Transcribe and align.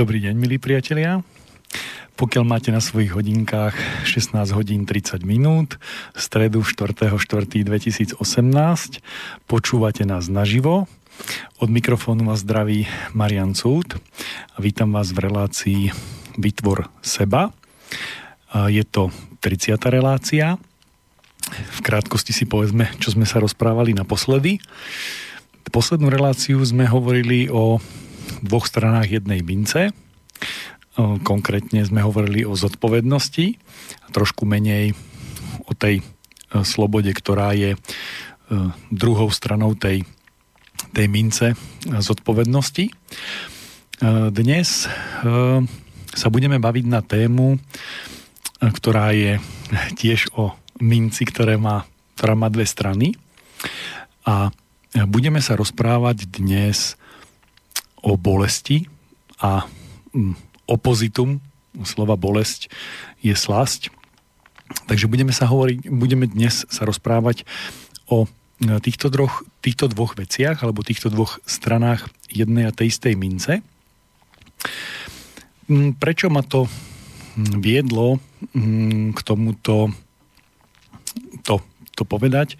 Dobrý 0.00 0.16
deň, 0.24 0.32
milí 0.32 0.56
priatelia. 0.56 1.20
Pokiaľ 2.16 2.44
máte 2.48 2.72
na 2.72 2.80
svojich 2.80 3.12
hodinkách 3.12 3.76
16 4.08 4.32
hodín 4.56 4.88
30 4.88 5.28
minút, 5.28 5.76
stredu 6.16 6.64
4.4.2018, 6.64 8.16
počúvate 9.44 10.08
nás 10.08 10.32
naživo. 10.32 10.88
Od 11.60 11.68
mikrofónu 11.68 12.32
vás 12.32 12.40
zdraví 12.40 12.88
Marian 13.12 13.52
Cút 13.52 14.00
a 14.56 14.64
vítam 14.64 14.88
vás 14.88 15.12
v 15.12 15.20
relácii 15.20 15.92
Vytvor 16.40 16.88
seba. 17.04 17.52
Je 18.72 18.88
to 18.88 19.12
30. 19.44 19.76
relácia. 19.92 20.56
V 21.76 21.78
krátkosti 21.84 22.32
si 22.32 22.48
povedzme, 22.48 22.88
čo 23.04 23.12
sme 23.12 23.28
sa 23.28 23.36
rozprávali 23.36 23.92
naposledy. 23.92 24.64
Poslednú 25.68 26.08
reláciu 26.08 26.56
sme 26.64 26.88
hovorili 26.88 27.52
o 27.52 27.76
dvoch 28.38 28.66
stranách 28.66 29.10
jednej 29.10 29.42
mince. 29.42 29.90
Konkrétne 31.26 31.82
sme 31.86 32.02
hovorili 32.02 32.46
o 32.46 32.54
zodpovednosti 32.58 33.46
a 34.04 34.06
trošku 34.10 34.46
menej 34.46 34.94
o 35.66 35.72
tej 35.74 36.02
slobode, 36.66 37.14
ktorá 37.14 37.54
je 37.54 37.78
druhou 38.90 39.30
stranou 39.30 39.78
tej, 39.78 40.02
tej 40.90 41.06
mince 41.06 41.54
zodpovednosti. 41.86 42.90
Dnes 44.34 44.68
sa 46.10 46.28
budeme 46.32 46.58
baviť 46.58 46.84
na 46.90 47.00
tému, 47.06 47.62
ktorá 48.58 49.14
je 49.14 49.38
tiež 49.94 50.34
o 50.34 50.58
minci, 50.82 51.22
ktoré 51.22 51.54
má, 51.54 51.86
ktorá 52.18 52.34
má 52.34 52.50
dve 52.50 52.66
strany. 52.66 53.14
A 54.26 54.50
budeme 55.06 55.38
sa 55.38 55.54
rozprávať 55.54 56.26
dnes 56.28 56.98
o 58.00 58.16
bolesti 58.16 58.88
a 59.40 59.64
mm, 60.12 60.34
opozitum, 60.68 61.40
slova 61.86 62.14
bolesť 62.18 62.68
je 63.24 63.32
slasť. 63.32 63.90
Takže 64.86 65.10
budeme 65.10 65.34
sa 65.34 65.50
hovoriť, 65.50 65.90
budeme 65.90 66.30
dnes 66.30 66.66
sa 66.70 66.86
rozprávať 66.86 67.42
o 68.06 68.26
e, 68.26 68.28
týchto, 68.78 69.10
droch, 69.10 69.42
týchto 69.62 69.90
dvoch 69.90 70.14
veciach 70.14 70.62
alebo 70.62 70.86
týchto 70.86 71.10
dvoch 71.10 71.42
stranách 71.42 72.06
jednej 72.30 72.70
a 72.70 72.74
tej 72.74 72.94
istej 72.94 73.14
mince. 73.18 73.52
Mm, 75.70 75.98
prečo 75.98 76.30
ma 76.30 76.42
to 76.46 76.66
mm, 76.66 77.58
viedlo 77.58 78.22
k 79.14 79.18
tomuto 79.20 79.92
to, 81.42 81.60
to 81.94 82.02
povedať, 82.06 82.56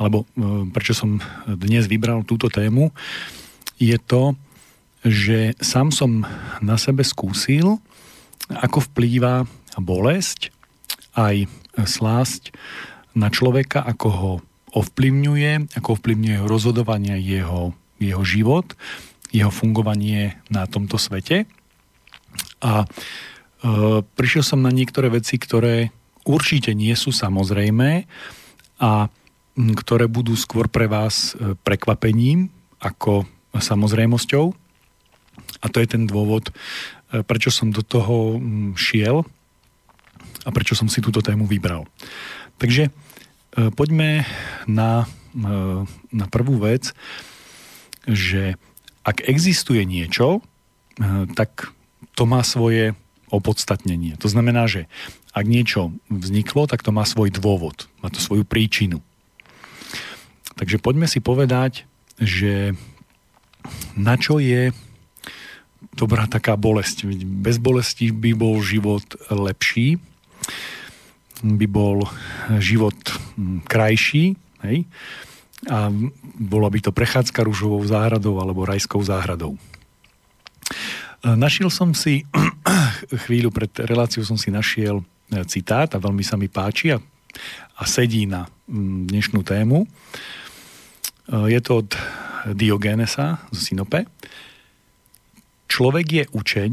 alebo 0.00 0.24
e, 0.24 0.66
prečo 0.72 0.96
som 0.96 1.20
dnes 1.46 1.86
vybral 1.86 2.24
túto 2.24 2.48
tému, 2.48 2.92
je 3.80 3.96
to, 3.96 4.36
že 5.06 5.56
sám 5.60 5.92
som 5.94 6.28
na 6.60 6.76
sebe 6.76 7.06
skúsil, 7.06 7.80
ako 8.50 8.84
vplýva 8.90 9.46
bolesť 9.78 10.52
aj 11.16 11.48
slásť 11.86 12.52
na 13.14 13.30
človeka, 13.30 13.82
ako 13.82 14.08
ho 14.08 14.32
ovplyvňuje, 14.70 15.74
ako 15.78 15.98
ovplyvňuje 15.98 16.34
jeho 16.38 16.46
rozhodovanie, 16.46 17.18
jeho, 17.18 17.74
jeho 17.98 18.22
život, 18.22 18.78
jeho 19.34 19.50
fungovanie 19.50 20.38
na 20.50 20.66
tomto 20.70 20.98
svete. 20.98 21.46
A 22.62 22.84
e, 22.84 22.86
prišiel 24.04 24.44
som 24.46 24.62
na 24.62 24.70
niektoré 24.70 25.10
veci, 25.10 25.38
ktoré 25.38 25.90
určite 26.22 26.70
nie 26.76 26.94
sú 26.94 27.10
samozrejmé 27.10 28.06
a 28.78 29.10
ktoré 29.58 30.06
budú 30.06 30.38
skôr 30.38 30.70
pre 30.70 30.86
vás 30.86 31.34
e, 31.34 31.58
prekvapením 31.58 32.54
ako 32.78 33.26
samozrejmosťou. 33.58 34.54
A 35.60 35.66
to 35.68 35.80
je 35.80 35.88
ten 35.88 36.08
dôvod, 36.08 36.48
e, 37.12 37.22
prečo 37.24 37.52
som 37.52 37.68
do 37.68 37.84
toho 37.84 38.40
mm, 38.40 38.76
šiel 38.80 39.24
a 40.44 40.48
prečo 40.52 40.72
som 40.72 40.88
si 40.88 41.04
túto 41.04 41.20
tému 41.20 41.44
vybral. 41.44 41.84
Takže 42.56 42.88
e, 42.88 42.90
poďme 43.72 44.24
na, 44.64 45.04
e, 45.36 45.46
na 46.12 46.26
prvú 46.28 46.56
vec, 46.60 46.96
že 48.08 48.56
ak 49.04 49.24
existuje 49.24 49.84
niečo, 49.88 50.44
tak 51.32 51.72
to 52.12 52.28
má 52.28 52.44
svoje 52.44 52.92
opodstatnenie. 53.32 54.20
To 54.20 54.28
znamená, 54.28 54.68
že 54.68 54.90
ak 55.32 55.46
niečo 55.46 55.94
vzniklo, 56.12 56.68
tak 56.68 56.84
to 56.84 56.92
má 56.92 57.08
svoj 57.08 57.32
dôvod, 57.32 57.88
má 58.04 58.12
to 58.12 58.20
svoju 58.20 58.44
príčinu. 58.44 59.00
Takže 60.58 60.82
poďme 60.82 61.08
si 61.08 61.24
povedať, 61.24 61.88
že 62.20 62.76
na 63.96 64.20
čo 64.20 64.36
je 64.42 64.74
dobrá 65.94 66.28
taká 66.30 66.54
bolesť. 66.56 67.08
Bez 67.24 67.56
bolesti 67.56 68.12
by 68.12 68.32
bol 68.36 68.60
život 68.60 69.04
lepší, 69.32 69.98
by 71.40 71.66
bol 71.66 72.04
život 72.60 72.96
hm, 73.36 73.64
krajší, 73.64 74.36
hej? 74.64 74.84
a 75.68 75.92
bola 76.40 76.72
by 76.72 76.80
to 76.80 76.88
prechádzka 76.88 77.44
rúžovou 77.44 77.84
záhradou 77.84 78.40
alebo 78.40 78.64
rajskou 78.64 79.04
záhradou. 79.04 79.60
Našiel 81.20 81.68
som 81.68 81.92
si, 81.92 82.24
chvíľu 83.28 83.52
pred 83.52 83.68
reláciou 83.84 84.24
som 84.24 84.40
si 84.40 84.48
našiel 84.48 85.04
e, 85.28 85.44
citát 85.44 85.92
a 85.92 86.00
veľmi 86.00 86.24
sa 86.24 86.40
mi 86.40 86.48
páči 86.48 86.96
a, 86.96 86.98
a 87.76 87.82
sedí 87.84 88.24
na 88.24 88.48
hm, 88.48 89.12
dnešnú 89.12 89.44
tému. 89.44 89.84
E, 89.84 89.86
je 91.52 91.60
to 91.60 91.84
od 91.84 91.92
Diogenesa 92.56 93.44
z 93.52 93.58
Sinope. 93.60 94.08
Človek 95.70 96.06
je 96.10 96.24
učeň, 96.34 96.72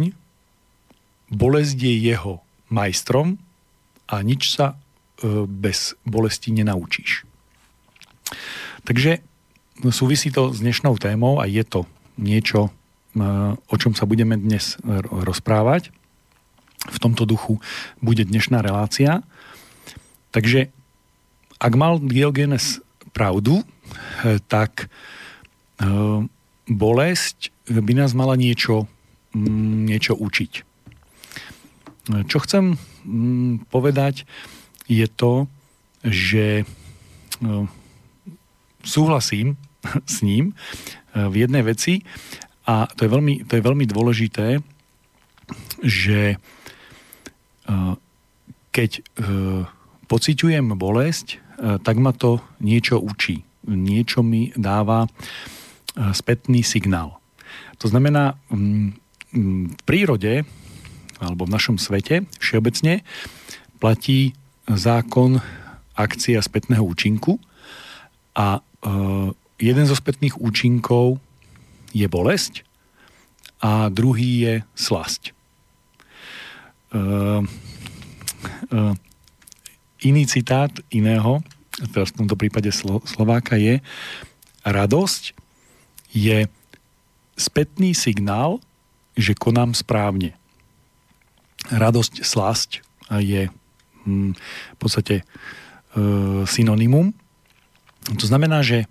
bolesť 1.29 1.77
je 1.77 1.93
jeho 2.01 2.41
majstrom 2.73 3.37
a 4.09 4.25
nič 4.25 4.57
sa 4.57 4.73
e, 4.73 5.45
bez 5.45 5.93
bolesti 6.01 6.49
nenaučíš. 6.49 7.29
Takže 8.89 9.21
súvisí 9.93 10.33
to 10.33 10.49
s 10.49 10.65
dnešnou 10.65 10.97
témou 10.97 11.37
a 11.37 11.45
je 11.45 11.61
to 11.61 11.85
niečo, 12.17 12.67
e, 12.67 12.71
o 13.53 13.75
čom 13.77 13.93
sa 13.93 14.09
budeme 14.09 14.33
dnes 14.33 14.81
rozprávať. 15.13 15.93
V 16.89 16.97
tomto 16.97 17.29
duchu 17.29 17.61
bude 18.01 18.25
dnešná 18.25 18.65
relácia. 18.65 19.21
Takže 20.33 20.73
ak 21.61 21.73
mal 21.77 22.01
Diogenes 22.01 22.81
pravdu, 23.13 23.61
e, 23.61 23.65
tak 24.49 24.89
bolesť 26.65 27.53
by 27.67 27.93
nás 27.93 28.15
mala 28.15 28.39
niečo, 28.39 28.87
mm, 29.35 29.87
niečo 29.87 30.15
učiť. 30.15 30.51
Čo 32.07 32.37
chcem 32.39 32.79
mm, 33.03 33.67
povedať 33.67 34.23
je 34.87 35.07
to, 35.11 35.51
že 36.07 36.63
no, 37.43 37.67
súhlasím 38.87 39.59
s 40.13 40.23
ním 40.23 40.55
e, 41.11 41.27
v 41.27 41.43
jednej 41.43 41.63
veci 41.67 42.07
a 42.63 42.87
to 42.87 43.07
je 43.07 43.11
veľmi, 43.11 43.47
to 43.47 43.59
je 43.59 43.67
veľmi 43.67 43.85
dôležité, 43.87 44.63
že 45.83 46.35
e, 46.35 46.37
keď 48.71 48.91
e, 48.95 49.01
pociťujem 50.07 50.71
bolesť, 50.79 51.43
tak 51.57 51.97
ma 51.97 52.13
to 52.13 52.37
niečo 52.61 53.01
učí. 53.01 53.41
Niečo 53.65 54.21
mi 54.21 54.53
dáva 54.53 55.09
spätný 56.13 56.61
signál. 56.61 57.17
To 57.77 57.87
znamená, 57.87 58.37
mm, 58.49 58.93
mm, 59.33 59.65
v 59.77 59.81
prírode 59.85 60.33
alebo 61.17 61.45
v 61.45 61.53
našom 61.53 61.77
svete 61.81 62.25
všeobecne 62.37 63.01
platí 63.81 64.33
zákon 64.69 65.41
akcia 65.97 66.37
spätného 66.41 66.85
účinku 66.85 67.41
a 68.37 68.59
e, 68.59 68.61
jeden 69.57 69.85
zo 69.89 69.97
spätných 69.97 70.37
účinkov 70.37 71.17
je 71.89 72.05
bolesť 72.05 72.61
a 73.57 73.89
druhý 73.89 74.45
je 74.45 74.53
slasť. 74.77 75.23
E, 75.29 75.31
e, 78.69 78.81
iný 80.05 80.23
citát 80.29 80.69
iného, 80.93 81.41
teraz 81.93 82.13
v 82.13 82.25
tomto 82.25 82.37
prípade 82.37 82.69
Slováka 83.05 83.57
je 83.57 83.81
radosť 84.61 85.33
je 86.13 86.45
spätný 87.37 87.93
signál, 87.93 88.59
že 89.13 89.37
konám 89.37 89.77
správne. 89.77 90.33
Radosť, 91.69 92.25
slasť 92.25 92.71
je 93.21 93.47
hm, 94.03 94.33
v 94.73 94.77
podstate 94.77 95.21
e, 95.21 95.23
synonymum. 96.49 97.13
To 98.09 98.25
znamená, 98.25 98.65
že 98.65 98.83
e, 98.83 98.87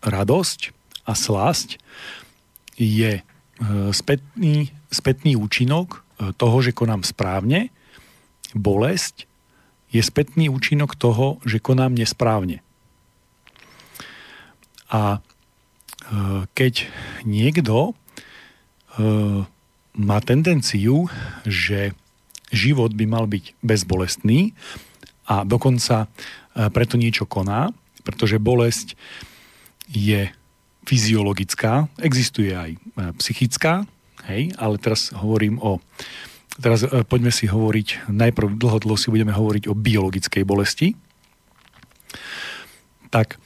radosť 0.00 0.60
a 1.04 1.12
slasť 1.12 1.82
je 2.78 3.20
e, 3.20 3.22
spätný, 3.92 4.70
spätný 4.88 5.34
účinok 5.34 6.06
toho, 6.36 6.56
že 6.60 6.76
konám 6.76 7.00
správne. 7.00 7.72
Bolesť 8.52 9.24
je 9.88 10.04
spätný 10.04 10.52
účinok 10.52 10.92
toho, 10.94 11.40
že 11.48 11.58
konám 11.64 11.96
nesprávne. 11.96 12.60
A 14.92 15.24
keď 16.54 16.90
niekto 17.22 17.90
e, 17.90 17.92
má 19.94 20.18
tendenciu, 20.22 21.06
že 21.46 21.94
život 22.50 22.94
by 22.94 23.04
mal 23.06 23.30
byť 23.30 23.62
bezbolestný 23.62 24.54
a 25.30 25.46
dokonca 25.46 26.10
preto 26.74 26.98
niečo 26.98 27.30
koná, 27.30 27.70
pretože 28.02 28.42
bolesť 28.42 28.98
je 29.86 30.34
fyziologická, 30.82 31.86
existuje 32.02 32.50
aj 32.50 32.74
psychická, 33.22 33.86
hej, 34.26 34.50
ale 34.58 34.82
teraz 34.82 35.14
hovorím 35.14 35.62
o 35.62 35.78
teraz 36.60 36.84
poďme 37.08 37.32
si 37.32 37.48
hovoriť, 37.48 38.10
najprv 38.12 38.60
dlho, 38.60 38.78
dlho 38.84 38.98
si 39.00 39.08
budeme 39.08 39.32
hovoriť 39.32 39.70
o 39.70 39.74
biologickej 39.74 40.42
bolesti. 40.44 40.92
Tak 43.08 43.36
e, 43.36 43.38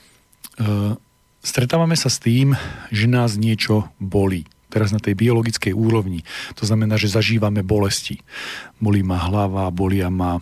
stretávame 1.45 1.93
sa 1.93 2.09
s 2.09 2.17
tým, 2.17 2.57
že 2.89 3.05
nás 3.05 3.37
niečo 3.37 3.93
bolí. 4.01 4.49
Teraz 4.73 4.89
na 4.89 4.99
tej 4.99 5.13
biologickej 5.13 5.71
úrovni. 5.77 6.25
To 6.57 6.65
znamená, 6.65 6.97
že 6.97 7.13
zažívame 7.13 7.61
bolesti. 7.61 8.19
Bolí 8.81 9.05
ma 9.05 9.21
hlava, 9.21 9.69
bolia 9.69 10.09
ma 10.09 10.41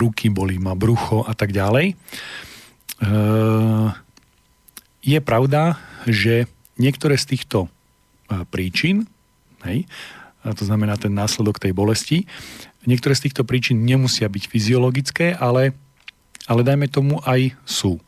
ruky, 0.00 0.32
bolí 0.32 0.56
ma 0.56 0.72
brucho 0.72 1.22
a 1.28 1.36
tak 1.36 1.52
ďalej. 1.52 1.92
E, 1.92 1.94
je 5.04 5.18
pravda, 5.20 5.78
že 6.08 6.48
niektoré 6.80 7.20
z 7.20 7.36
týchto 7.36 7.68
e, 7.68 8.42
príčin, 8.48 9.06
hej, 9.68 9.84
to 10.42 10.64
znamená 10.64 10.96
ten 10.96 11.12
následok 11.12 11.60
tej 11.60 11.76
bolesti, 11.76 12.24
niektoré 12.88 13.12
z 13.12 13.28
týchto 13.28 13.44
príčin 13.44 13.84
nemusia 13.84 14.32
byť 14.32 14.48
fyziologické, 14.48 15.36
ale, 15.36 15.76
ale 16.48 16.64
dajme 16.64 16.88
tomu 16.88 17.20
aj 17.20 17.52
sú 17.68 18.00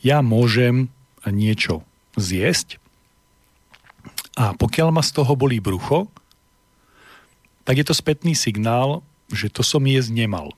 ja 0.00 0.20
môžem 0.20 0.88
niečo 1.26 1.82
zjesť 2.16 2.78
a 4.36 4.52
pokiaľ 4.52 4.92
ma 4.92 5.00
z 5.00 5.16
toho 5.16 5.32
bolí 5.32 5.64
brucho, 5.64 6.12
tak 7.64 7.80
je 7.80 7.86
to 7.88 7.96
spätný 7.96 8.36
signál, 8.36 9.00
že 9.32 9.48
to 9.48 9.64
som 9.64 9.82
jesť 9.88 10.12
nemal. 10.12 10.52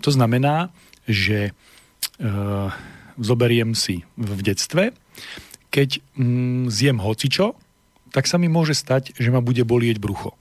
To 0.00 0.10
znamená, 0.14 0.70
že 1.04 1.50
e, 1.50 1.52
zoberiem 3.18 3.74
si 3.74 4.06
v 4.14 4.40
detstve, 4.40 4.94
keď 5.74 5.98
mm, 6.14 6.70
zjem 6.70 6.98
hocičo, 7.02 7.58
tak 8.14 8.30
sa 8.30 8.38
mi 8.38 8.46
môže 8.46 8.78
stať, 8.78 9.18
že 9.18 9.34
ma 9.34 9.42
bude 9.42 9.66
bolieť 9.66 9.98
brucho. 9.98 10.38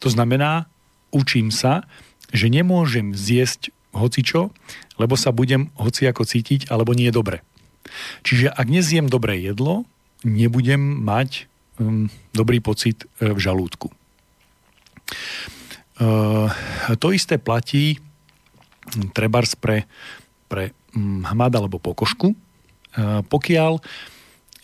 To 0.00 0.08
znamená, 0.08 0.70
učím 1.10 1.50
sa, 1.50 1.84
že 2.30 2.46
nemôžem 2.46 3.12
zjesť 3.18 3.74
hocičo, 3.90 4.54
lebo 5.00 5.16
sa 5.16 5.32
budem 5.32 5.72
hoci 5.80 6.04
ako 6.04 6.28
cítiť, 6.28 6.68
alebo 6.68 6.92
nie 6.92 7.08
je 7.08 7.16
dobre. 7.16 7.40
Čiže 8.20 8.52
ak 8.52 8.68
nezjem 8.68 9.08
dobré 9.08 9.40
jedlo, 9.40 9.88
nebudem 10.20 11.00
mať 11.00 11.48
um, 11.80 12.12
dobrý 12.36 12.60
pocit 12.60 13.08
uh, 13.08 13.32
v 13.32 13.38
žalúdku. 13.40 13.88
Uh, 16.00 16.48
to 17.00 17.16
isté 17.16 17.40
platí 17.40 17.96
um, 17.96 19.08
trebárs 19.16 19.56
pre, 19.56 19.88
pre 20.52 20.76
um, 20.92 21.24
hmad 21.24 21.56
alebo 21.56 21.80
pokožku. 21.80 22.36
Uh, 22.36 23.24
pokiaľ 23.24 23.80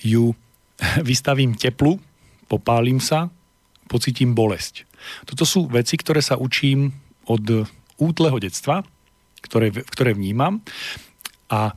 ju 0.05 0.37
vystavím 1.09 1.57
teplu, 1.57 1.97
popálim 2.53 3.01
sa, 3.01 3.33
pocitím 3.89 4.37
bolesť. 4.37 4.85
Toto 5.25 5.49
sú 5.49 5.71
veci, 5.71 5.97
ktoré 5.97 6.21
sa 6.21 6.37
učím 6.37 6.91
od 7.27 7.71
útleho 7.97 8.39
detstva, 8.43 8.83
ktoré, 9.47 9.71
ktoré 9.73 10.13
vnímam. 10.13 10.61
A 11.49 11.71
e, 11.71 11.75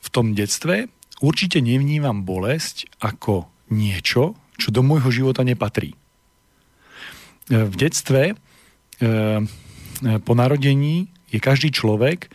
v 0.00 0.08
tom 0.10 0.32
detstve 0.32 0.88
určite 1.20 1.60
nevnímam 1.60 2.24
bolesť 2.24 2.88
ako 3.02 3.50
niečo, 3.70 4.38
čo 4.56 4.68
do 4.72 4.82
môjho 4.82 5.10
života 5.10 5.44
nepatrí. 5.44 5.94
E, 5.94 5.96
v 7.50 7.74
detstve 7.74 8.22
e, 8.32 8.34
po 10.00 10.32
narodení 10.32 11.10
je 11.30 11.38
každý 11.38 11.70
človek 11.70 12.26
e, 12.26 12.28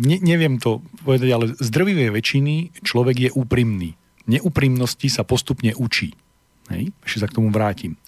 ne, 0.00 0.16
neviem 0.20 0.56
to 0.56 0.80
povedať, 1.04 1.30
ale 1.30 1.46
z 1.56 1.68
drvivej 1.68 2.10
väčšiny 2.12 2.54
človek 2.84 3.16
je 3.28 3.30
úprimný. 3.36 3.96
Neúprimnosti 4.30 5.10
sa 5.12 5.26
postupne 5.26 5.74
učí. 5.76 6.16
Hej? 6.72 6.94
Ešte 7.04 7.18
sa 7.26 7.28
k 7.28 7.36
tomu 7.36 7.50
vrátim. 7.52 7.98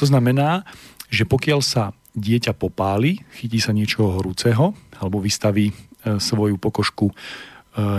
To 0.00 0.08
znamená, 0.08 0.64
že 1.12 1.28
pokiaľ 1.28 1.60
sa 1.60 1.92
dieťa 2.16 2.56
popáli, 2.56 3.20
chytí 3.36 3.60
sa 3.60 3.76
niečoho 3.76 4.16
horúceho 4.16 4.72
alebo 4.96 5.20
vystaví 5.20 5.72
e, 5.72 5.74
svoju 6.16 6.56
pokožku 6.56 7.12
e, 7.12 7.14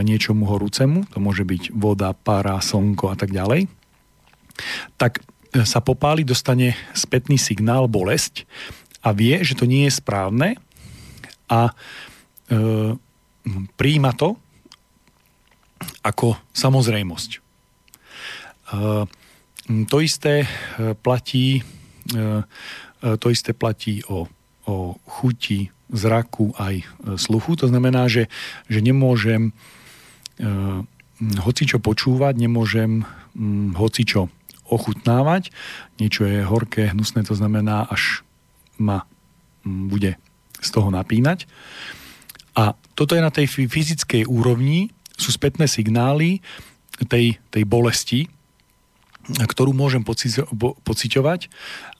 niečomu 0.01 0.49
horúcemu, 0.49 1.05
to 1.13 1.17
môže 1.21 1.45
byť 1.45 1.73
voda, 1.73 2.13
para, 2.17 2.57
slnko 2.57 3.13
a 3.13 3.15
tak 3.17 3.29
ďalej, 3.29 3.69
tak 4.97 5.21
e, 5.53 5.61
sa 5.65 5.81
popáli, 5.81 6.25
dostane 6.25 6.73
spätný 6.93 7.37
signál, 7.37 7.85
bolesť 7.85 8.49
a 9.05 9.13
vie, 9.13 9.41
že 9.45 9.57
to 9.57 9.69
nie 9.69 9.85
je 9.85 9.93
správne 9.93 10.57
a 11.49 11.69
e, 11.69 11.73
príjima 13.77 14.13
to 14.15 14.39
ako 16.01 16.39
samozrejmosť. 16.55 17.31
E, 17.33 17.39
to 19.87 19.97
isté 20.03 20.43
platí 21.03 21.59
e, 21.59 21.61
to 23.03 23.27
isté 23.27 23.51
platí 23.51 23.99
o, 24.07 24.31
o 24.63 24.95
chuti, 25.03 25.73
zraku 25.93 26.55
aj 26.57 26.75
e, 26.81 26.85
sluchu. 27.19 27.59
To 27.59 27.67
znamená, 27.69 28.07
že, 28.07 28.31
že 28.71 28.79
nemôžem 28.81 29.51
e, 29.51 29.53
hocičo 31.21 31.77
počúvať, 31.83 32.33
nemôžem 32.35 33.05
hocičo 33.77 34.27
ochutnávať. 34.67 35.53
Niečo 36.01 36.25
je 36.25 36.41
horké, 36.41 36.91
hnusné, 36.91 37.23
to 37.23 37.37
znamená, 37.37 37.85
až 37.87 38.25
ma 38.81 39.05
bude 39.63 40.17
z 40.59 40.69
toho 40.73 40.89
napínať. 40.89 41.45
A 42.57 42.77
toto 42.97 43.17
je 43.17 43.21
na 43.23 43.33
tej 43.33 43.49
fyzickej 43.49 44.29
úrovni, 44.29 44.93
sú 45.17 45.33
spätné 45.33 45.69
signály 45.69 46.41
tej, 47.09 47.41
tej 47.49 47.63
bolesti, 47.65 48.29
ktorú 49.25 49.73
môžem 49.73 50.05
pociťovať, 50.85 51.49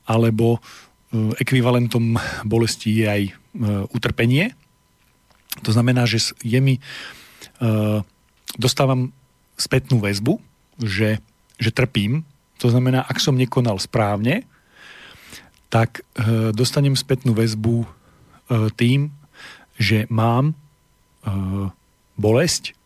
alebo 0.05 0.59
E, 0.59 0.82
ekvivalentom 1.13 2.17
bolesti 2.43 3.03
je 3.03 3.05
aj 3.05 3.23
e, 3.29 3.31
utrpenie. 3.93 4.57
To 5.61 5.69
znamená, 5.69 6.09
že 6.09 6.33
je 6.41 6.59
mi, 6.59 6.75
e, 6.77 6.81
dostávam 8.57 9.13
spätnú 9.53 10.01
väzbu, 10.01 10.41
že, 10.81 11.21
že 11.61 11.69
trpím. 11.69 12.25
To 12.57 12.73
znamená, 12.73 13.05
ak 13.05 13.21
som 13.21 13.37
nekonal 13.37 13.77
správne, 13.77 14.49
tak 15.69 16.05
dostanem 16.53 16.93
spätnú 16.93 17.33
väzbu 17.33 17.89
tým, 18.77 19.09
že 19.73 20.05
mám 20.05 20.53
bolesť 22.13 22.77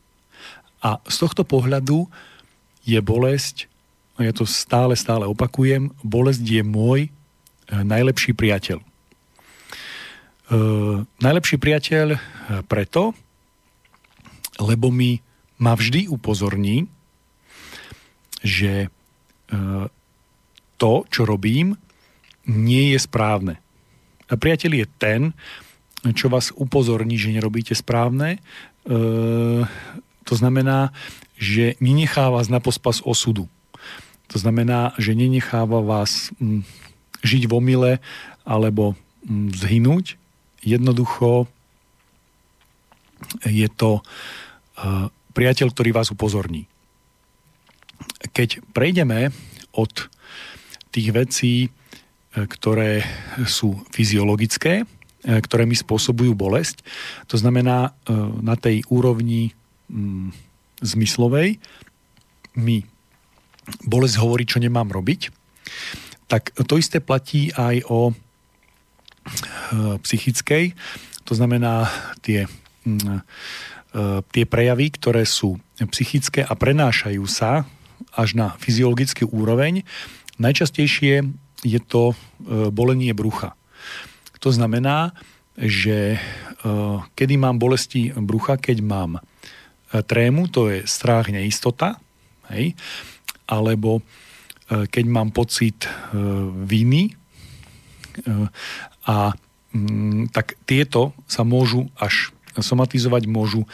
a 0.81 1.03
z 1.03 1.15
tohto 1.19 1.43
pohľadu 1.43 2.07
je 2.87 2.99
bolesť, 3.03 3.67
a 4.17 4.25
ja 4.25 4.33
to 4.33 4.47
stále, 4.47 4.95
stále 4.95 5.27
opakujem, 5.27 5.91
bolesť 5.99 6.41
je 6.41 6.63
môj 6.63 7.11
najlepší 7.71 8.31
priateľ. 8.33 8.79
Uh, 10.47 11.03
najlepší 11.19 11.59
priateľ 11.59 12.07
eh, 12.15 12.19
preto, 12.67 13.11
lebo 14.57 14.89
mi 14.89 15.19
ma 15.57 15.73
vždy 15.73 16.07
upozorní, 16.07 16.85
že 18.45 18.93
to, 20.77 20.91
čo 21.09 21.21
robím, 21.25 21.73
nie 22.45 22.93
je 22.93 22.99
správne. 23.01 23.57
A 24.29 24.37
priateľ 24.37 24.71
je 24.83 24.85
ten, 25.01 25.21
čo 26.13 26.29
vás 26.29 26.53
upozorní, 26.53 27.17
že 27.17 27.33
nerobíte 27.33 27.73
správne. 27.73 28.37
To 30.27 30.33
znamená, 30.35 30.93
že 31.37 31.79
nenechá 31.81 32.29
vás 32.29 32.51
na 32.51 32.61
pospas 32.61 33.01
osudu. 33.01 33.49
To 34.27 34.37
znamená, 34.37 34.91
že 34.99 35.15
nenecháva 35.15 35.79
vás 35.79 36.35
hm, 36.37 36.67
žiť 37.25 37.49
v 37.49 37.55
omyle 37.55 37.91
alebo 38.45 38.93
mm, 39.25 39.53
zhynúť. 39.57 40.19
Jednoducho 40.61 41.47
je 43.45 43.67
to 43.73 44.01
uh, 44.01 45.09
priateľ, 45.37 45.69
ktorý 45.73 45.93
vás 45.93 46.09
upozorní. 46.09 46.65
Keď 48.33 48.61
prejdeme 48.73 49.29
od 49.73 50.09
tých 50.89 51.13
vecí, 51.13 51.53
e, 51.65 51.69
ktoré 52.33 53.05
sú 53.45 53.77
fyziologické, 53.93 54.81
e, 54.81 54.85
ktoré 55.25 55.69
mi 55.69 55.77
spôsobujú 55.77 56.33
bolesť, 56.33 56.81
to 57.29 57.37
znamená 57.37 57.93
na 58.41 58.55
tej 58.57 58.81
úrovni 58.89 59.53
mm, 59.89 60.33
zmyslovej 60.81 61.61
mi 62.57 62.85
bolesť 63.85 64.15
hovorí, 64.17 64.49
čo 64.49 64.57
nemám 64.57 64.89
robiť 64.89 65.29
tak 66.27 66.51
to 66.67 66.75
isté 66.75 66.99
platí 66.99 67.49
aj 67.55 67.87
o 67.87 68.11
e, 68.11 68.13
psychickej, 70.03 70.75
to 71.23 71.33
znamená 71.35 71.87
tie, 72.23 72.47
mm, 72.87 72.99
e, 72.99 73.19
tie 74.31 74.43
prejavy, 74.47 74.87
ktoré 74.95 75.23
sú 75.23 75.59
psychické 75.91 76.43
a 76.43 76.53
prenášajú 76.55 77.23
sa 77.27 77.63
až 78.13 78.35
na 78.35 78.53
fyziologický 78.59 79.27
úroveň. 79.27 79.87
Najčastejšie 80.37 81.25
je 81.65 81.79
to 81.81 82.13
bolenie 82.69 83.09
brucha. 83.17 83.57
To 84.41 84.53
znamená, 84.53 85.17
že 85.57 86.21
kedy 87.17 87.33
mám 87.41 87.57
bolesti 87.57 88.13
brucha, 88.13 88.61
keď 88.61 88.85
mám 88.85 89.11
trému, 89.89 90.49
to 90.53 90.69
je 90.69 90.85
strach, 90.85 91.33
neistota, 91.33 91.97
hej, 92.53 92.77
alebo 93.49 94.05
keď 94.67 95.05
mám 95.07 95.31
pocit 95.31 95.87
viny 96.67 97.15
a 99.07 99.31
Mm, 99.77 100.31
tak 100.31 100.55
tieto 100.63 101.11
sa 101.27 101.43
môžu 101.43 101.91
až 101.99 102.31
somatizovať, 102.55 103.27
môžu, 103.27 103.67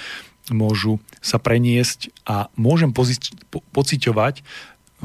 môžu 0.50 0.98
sa 1.22 1.38
preniesť 1.38 2.10
a 2.26 2.52
môžem 2.58 2.90
pozi- 2.92 3.22
po- 3.54 3.64
pociťovať 3.72 4.42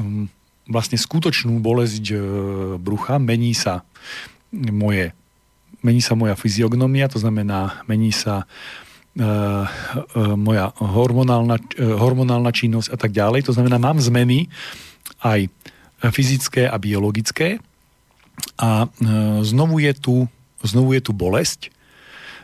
um, 0.01 0.27
vlastne 0.65 0.97
skutočnú 0.97 1.61
bolesť 1.61 2.03
e, 2.09 2.15
brucha, 2.81 3.21
mení 3.21 3.53
sa 3.55 3.85
moje 4.53 5.13
mení 5.79 6.03
sa 6.03 6.17
moja 6.17 6.35
fyziognomia, 6.35 7.07
to 7.07 7.21
znamená, 7.21 7.85
mení 7.87 8.11
sa 8.11 8.43
e, 8.43 9.23
e, 9.23 9.25
moja 10.35 10.75
hormonálna, 10.75 11.55
e, 11.79 11.85
hormonálna 11.85 12.51
činnosť 12.51 12.91
a 12.91 12.97
tak 12.99 13.15
ďalej. 13.15 13.47
To 13.47 13.55
znamená, 13.55 13.79
mám 13.79 14.01
zmeny 14.03 14.51
aj 15.23 15.47
fyzické 16.07 16.71
a 16.71 16.79
biologické 16.79 17.59
a 18.55 18.87
e, 18.87 18.87
znovu 19.43 19.83
je 19.83 19.93
tu 19.95 20.15
znovu 20.63 20.95
je 20.95 21.01
tu 21.03 21.15
bolesť, 21.15 21.71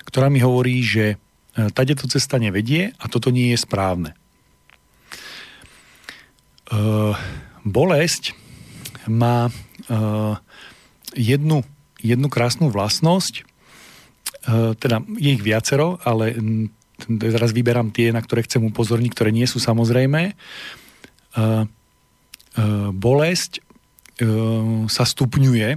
ktorá 0.08 0.32
mi 0.32 0.40
hovorí, 0.40 0.80
že 0.84 1.16
e, 1.16 1.68
tade 1.72 1.96
to 1.96 2.08
cesta 2.08 2.40
nevedie 2.40 2.96
a 3.00 3.06
toto 3.12 3.32
nie 3.32 3.52
je 3.52 3.60
správne. 3.60 4.16
Uh, 6.66 7.14
bolesť 7.62 8.34
má 9.06 9.54
jednu, 11.14 11.62
jednu 12.02 12.26
krásnu 12.26 12.74
vlastnosť, 12.74 13.46
teda 14.82 15.06
je 15.22 15.30
ich 15.38 15.46
viacero, 15.46 16.02
ale 16.02 16.34
teraz 17.06 17.54
vyberám 17.54 17.94
tie, 17.94 18.10
na 18.10 18.18
ktoré 18.18 18.42
chcem 18.50 18.66
upozorniť, 18.66 19.14
ktoré 19.14 19.30
nie 19.30 19.46
sú 19.46 19.62
samozrejme. 19.62 20.34
Bolesť 22.96 23.60
sa 24.88 25.04
stupňuje 25.04 25.70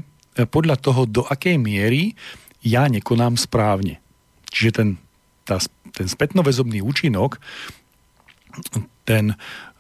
podľa 0.46 0.76
toho, 0.78 1.10
do 1.10 1.26
akej 1.26 1.58
miery 1.58 2.14
ja 2.62 2.86
nekonám 2.86 3.34
správne. 3.38 3.98
Čiže 4.50 4.70
ten, 4.70 4.88
tá, 5.42 5.58
ten 5.94 6.06
spätnoväzobný 6.06 6.82
účinok, 6.82 7.38
ten, 9.06 9.34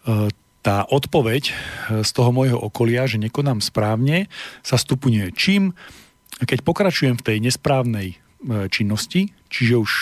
e, 0.06 0.16
tá 0.62 0.76
odpoveď 0.86 1.42
e, 1.50 1.52
z 2.02 2.10
toho 2.10 2.30
môjho 2.30 2.58
okolia, 2.58 3.06
že 3.06 3.18
nekonám 3.18 3.62
správne, 3.62 4.30
sa 4.62 4.78
stupňuje. 4.78 5.34
Čím, 5.34 5.74
keď 6.42 6.58
pokračujem 6.62 7.18
v 7.18 7.26
tej 7.26 7.36
nesprávnej 7.42 8.08
e, 8.14 8.16
činnosti, 8.70 9.34
čiže 9.48 9.74
už 9.80 9.92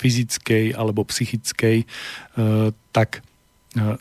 fyzickej 0.00 0.72
alebo 0.72 1.04
psychickej, 1.04 1.84
tak 2.96 3.20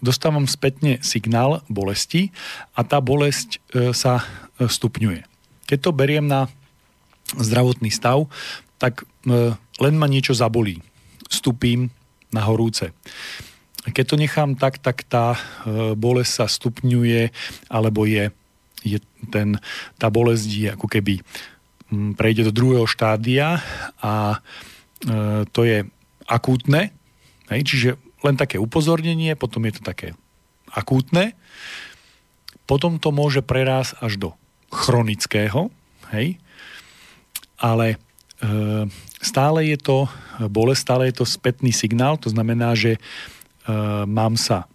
dostávam 0.02 0.50
spätne 0.50 1.00
signál 1.06 1.62
bolesti 1.68 2.34
a 2.74 2.82
tá 2.82 2.98
bolesť 2.98 3.62
sa 3.94 4.26
stupňuje. 4.58 5.22
Keď 5.68 5.80
to 5.84 5.92
beriem 5.92 6.26
na 6.26 6.48
zdravotný 7.36 7.92
stav, 7.92 8.32
tak 8.80 9.04
e, 9.04 9.58
len 9.58 9.96
ma 10.00 10.08
niečo 10.08 10.32
zabolí. 10.32 10.80
Stupím 11.28 11.92
na 12.32 12.46
horúce. 12.48 12.96
Keď 13.84 14.06
to 14.08 14.16
nechám 14.16 14.56
tak, 14.56 14.80
tak 14.80 15.04
tá 15.04 15.36
e, 15.36 15.40
bolesť 15.98 16.32
sa 16.32 16.46
stupňuje, 16.48 17.34
alebo 17.68 18.08
je, 18.08 18.32
je 18.86 19.04
ten, 19.34 19.60
tá 20.00 20.08
bolesť 20.08 20.48
je 20.48 20.70
ako 20.72 20.88
keby 20.88 21.20
prejde 22.20 22.48
do 22.48 22.54
druhého 22.56 22.88
štádia 22.88 23.60
a 24.00 24.40
e, 25.04 25.48
to 25.52 25.62
je 25.68 25.88
akútne, 26.28 26.92
hej, 27.52 27.62
čiže 27.64 27.90
len 28.26 28.36
také 28.38 28.58
upozornenie, 28.58 29.38
potom 29.38 29.66
je 29.70 29.78
to 29.78 29.84
také 29.86 30.18
akútne, 30.72 31.38
potom 32.68 33.00
to 33.00 33.16
môže 33.16 33.46
prerásť 33.46 33.96
až 34.04 34.14
do 34.20 34.30
chronického, 34.74 35.72
hej, 36.12 36.36
ale 37.58 37.96
e, 37.96 37.98
stále 39.24 39.60
je 39.72 39.78
to 39.80 39.98
bolesť, 40.52 40.82
stále 40.82 41.04
je 41.10 41.16
to 41.24 41.26
spätný 41.26 41.72
signál, 41.72 42.20
to 42.20 42.30
znamená, 42.30 42.76
že 42.76 42.98
e, 42.98 43.00
mám 44.06 44.36
sa 44.36 44.68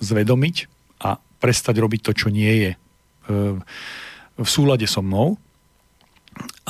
zvedomiť 0.00 0.56
a 1.04 1.20
prestať 1.38 1.78
robiť 1.78 2.00
to, 2.02 2.12
čo 2.14 2.28
nie 2.32 2.52
je 2.66 2.70
e, 2.74 2.78
v 4.38 4.48
súlade 4.48 4.86
so 4.86 5.02
mnou. 5.02 5.38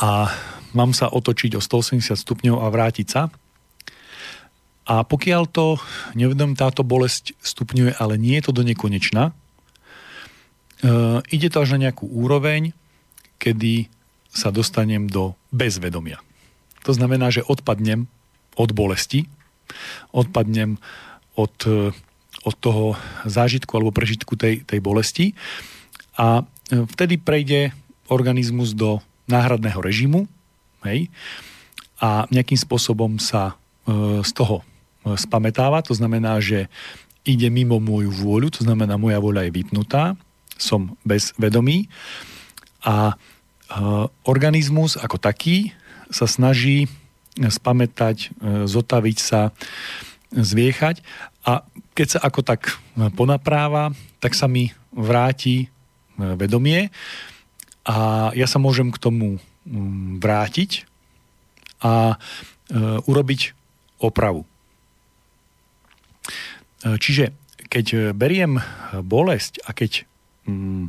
A 0.01 0.33
mám 0.73 0.97
sa 0.97 1.13
otočiť 1.13 1.57
o 1.57 1.61
180 1.61 2.17
stupňov 2.17 2.57
a 2.65 2.67
vrátiť 2.73 3.07
sa. 3.09 3.29
A 4.89 5.05
pokiaľ 5.05 5.43
to 5.53 5.77
nevedom 6.17 6.57
táto 6.57 6.81
bolesť 6.81 7.37
stupňuje, 7.45 8.01
ale 8.01 8.17
nie 8.17 8.41
je 8.41 8.49
to 8.49 8.53
do 8.57 8.65
nekonečna, 8.65 9.37
Uh, 10.79 11.19
ide 11.35 11.51
to 11.51 11.59
až 11.59 11.75
na 11.75 11.91
nejakú 11.91 12.07
úroveň, 12.07 12.71
kedy 13.43 13.91
sa 14.31 14.55
dostanem 14.55 15.11
do 15.11 15.35
bezvedomia. 15.51 16.23
To 16.87 16.95
znamená, 16.95 17.35
že 17.35 17.43
odpadnem 17.43 18.07
od 18.55 18.71
bolesti, 18.71 19.27
odpadnem 20.15 20.79
od, 21.35 21.57
uh, 21.67 21.91
od 22.47 22.55
toho 22.63 22.95
zážitku 23.27 23.75
alebo 23.75 23.91
prežitku 23.91 24.39
tej, 24.39 24.63
tej 24.63 24.79
bolesti 24.79 25.35
a 26.15 26.47
uh, 26.47 26.87
vtedy 26.95 27.19
prejde 27.19 27.75
organizmus 28.07 28.71
do 28.71 29.03
náhradného 29.27 29.83
režimu 29.83 30.31
hej, 30.87 31.11
a 31.99 32.31
nejakým 32.31 32.57
spôsobom 32.57 33.19
sa 33.19 33.59
z 34.23 34.31
toho 34.37 34.63
spametáva, 35.05 35.85
to 35.85 35.95
znamená, 35.95 36.43
že 36.43 36.67
ide 37.23 37.53
mimo 37.53 37.79
moju 37.79 38.09
vôľu, 38.09 38.49
to 38.55 38.63
znamená, 38.65 38.97
moja 38.97 39.21
vôľa 39.21 39.49
je 39.49 39.55
vypnutá 39.55 40.19
som 40.59 40.99
bez 41.07 41.33
vedomí 41.39 41.87
a 42.83 43.15
organizmus 44.27 44.99
ako 44.99 45.23
taký 45.23 45.73
sa 46.11 46.27
snaží 46.27 46.91
spamätať, 47.39 48.17
e, 48.19 48.67
zotaviť 48.67 49.19
sa, 49.23 49.55
zviechať. 50.35 51.05
A 51.47 51.63
keď 51.95 52.07
sa 52.17 52.21
ako 52.25 52.41
tak 52.43 52.75
ponapráva, 53.15 53.95
tak 54.19 54.35
sa 54.35 54.49
mi 54.49 54.73
vráti 54.91 55.57
e, 55.63 55.67
vedomie. 56.35 56.89
A 57.85 58.29
ja 58.33 58.49
sa 58.49 58.57
môžem 58.57 58.89
k 58.89 58.99
tomu 58.99 59.37
mm, 59.69 60.19
vrátiť 60.19 60.89
a 61.85 62.17
e, 62.73 63.05
urobiť 63.05 63.53
opravu. 64.01 64.48
Čiže 66.85 67.35
keď 67.69 68.15
beriem 68.17 68.63
bolesť 69.03 69.61
a 69.67 69.75
keď 69.75 70.09
Mm, 70.49 70.89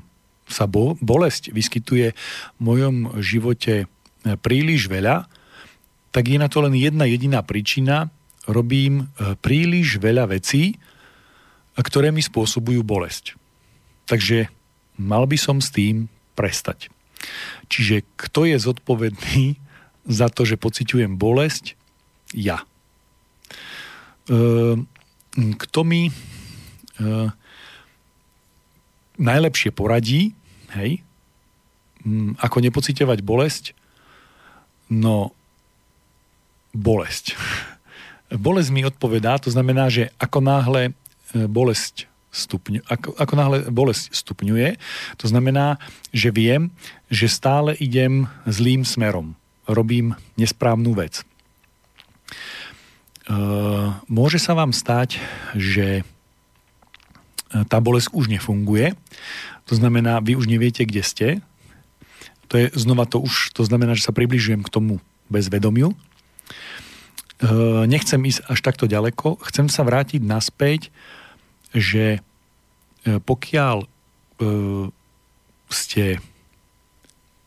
sa 0.50 0.66
bo, 0.66 0.96
bolesť 1.04 1.52
vyskytuje 1.54 2.16
v 2.58 2.62
mojom 2.64 3.20
živote 3.22 3.86
e, 3.86 3.88
príliš 4.40 4.88
veľa, 4.90 5.28
tak 6.10 6.26
je 6.26 6.42
na 6.42 6.50
to 6.50 6.64
len 6.66 6.74
jedna 6.74 7.06
jediná 7.06 7.44
príčina. 7.46 8.10
Robím 8.50 9.12
e, 9.20 9.36
príliš 9.38 10.02
veľa 10.02 10.32
vecí, 10.32 10.80
ktoré 11.76 12.10
mi 12.10 12.24
spôsobujú 12.24 12.82
bolesť. 12.82 13.38
Takže 14.10 14.50
mal 14.98 15.30
by 15.30 15.38
som 15.38 15.62
s 15.62 15.70
tým 15.70 16.10
prestať. 16.34 16.90
Čiže 17.70 18.08
kto 18.18 18.50
je 18.50 18.58
zodpovedný 18.58 19.60
za 20.08 20.32
to, 20.34 20.48
že 20.48 20.58
pociťujem 20.58 21.20
bolesť? 21.20 21.78
Ja. 22.34 22.64
E, 24.26 24.82
kto 25.58 25.88
mi 25.88 26.12
najlepšie 29.20 29.76
poradí, 29.76 30.32
hej, 30.76 31.04
ako 32.40 32.58
nepocitovať 32.64 33.20
bolesť, 33.20 33.76
no 34.88 35.36
bolesť. 36.72 37.36
Bolesť 38.30 38.70
mi 38.70 38.86
odpovedá, 38.86 39.42
to 39.42 39.50
znamená, 39.50 39.90
že 39.90 40.14
ako 40.22 40.38
náhle 40.46 40.94
e, 41.34 41.50
bolesť 41.50 42.06
stupňu, 42.30 42.86
ako, 42.86 43.18
ako 43.18 43.34
náhle 43.34 43.58
bolesť 43.74 44.14
stupňuje, 44.14 44.78
to 45.18 45.26
znamená, 45.26 45.82
že 46.14 46.30
viem, 46.30 46.70
že 47.10 47.26
stále 47.26 47.74
idem 47.82 48.30
zlým 48.46 48.86
smerom. 48.86 49.34
Robím 49.66 50.14
nesprávnu 50.38 50.94
vec. 50.94 51.26
E, 53.30 53.36
môže 54.10 54.42
sa 54.42 54.58
vám 54.58 54.74
stať, 54.74 55.22
že 55.54 56.02
tá 57.50 57.82
bolesť 57.82 58.14
už 58.14 58.30
nefunguje. 58.30 58.94
To 59.66 59.74
znamená, 59.74 60.22
vy 60.22 60.38
už 60.38 60.46
neviete, 60.46 60.86
kde 60.86 61.02
ste. 61.02 61.28
To 62.50 62.62
je 62.62 62.70
znova 62.78 63.10
to 63.10 63.22
už, 63.22 63.58
to 63.58 63.66
znamená, 63.66 63.98
že 63.98 64.06
sa 64.06 64.14
približujem 64.14 64.62
k 64.62 64.74
tomu 64.74 65.02
bezvedomiu. 65.30 65.94
E, 65.94 65.98
nechcem 67.90 68.22
ísť 68.22 68.46
až 68.50 68.60
takto 68.62 68.86
ďaleko, 68.90 69.42
chcem 69.46 69.70
sa 69.70 69.86
vrátiť 69.86 70.22
naspäť 70.22 70.90
že 71.74 72.22
pokiaľ 73.06 73.86
ste 75.70 76.06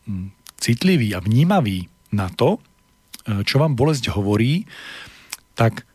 hm, 0.07 0.27
citliví 0.57 1.11
a 1.11 1.19
vnímaví 1.19 1.91
na 2.13 2.31
to, 2.31 2.61
čo 3.23 3.55
vám 3.59 3.75
bolesť 3.75 4.11
hovorí, 4.11 4.67
tak 5.53 5.85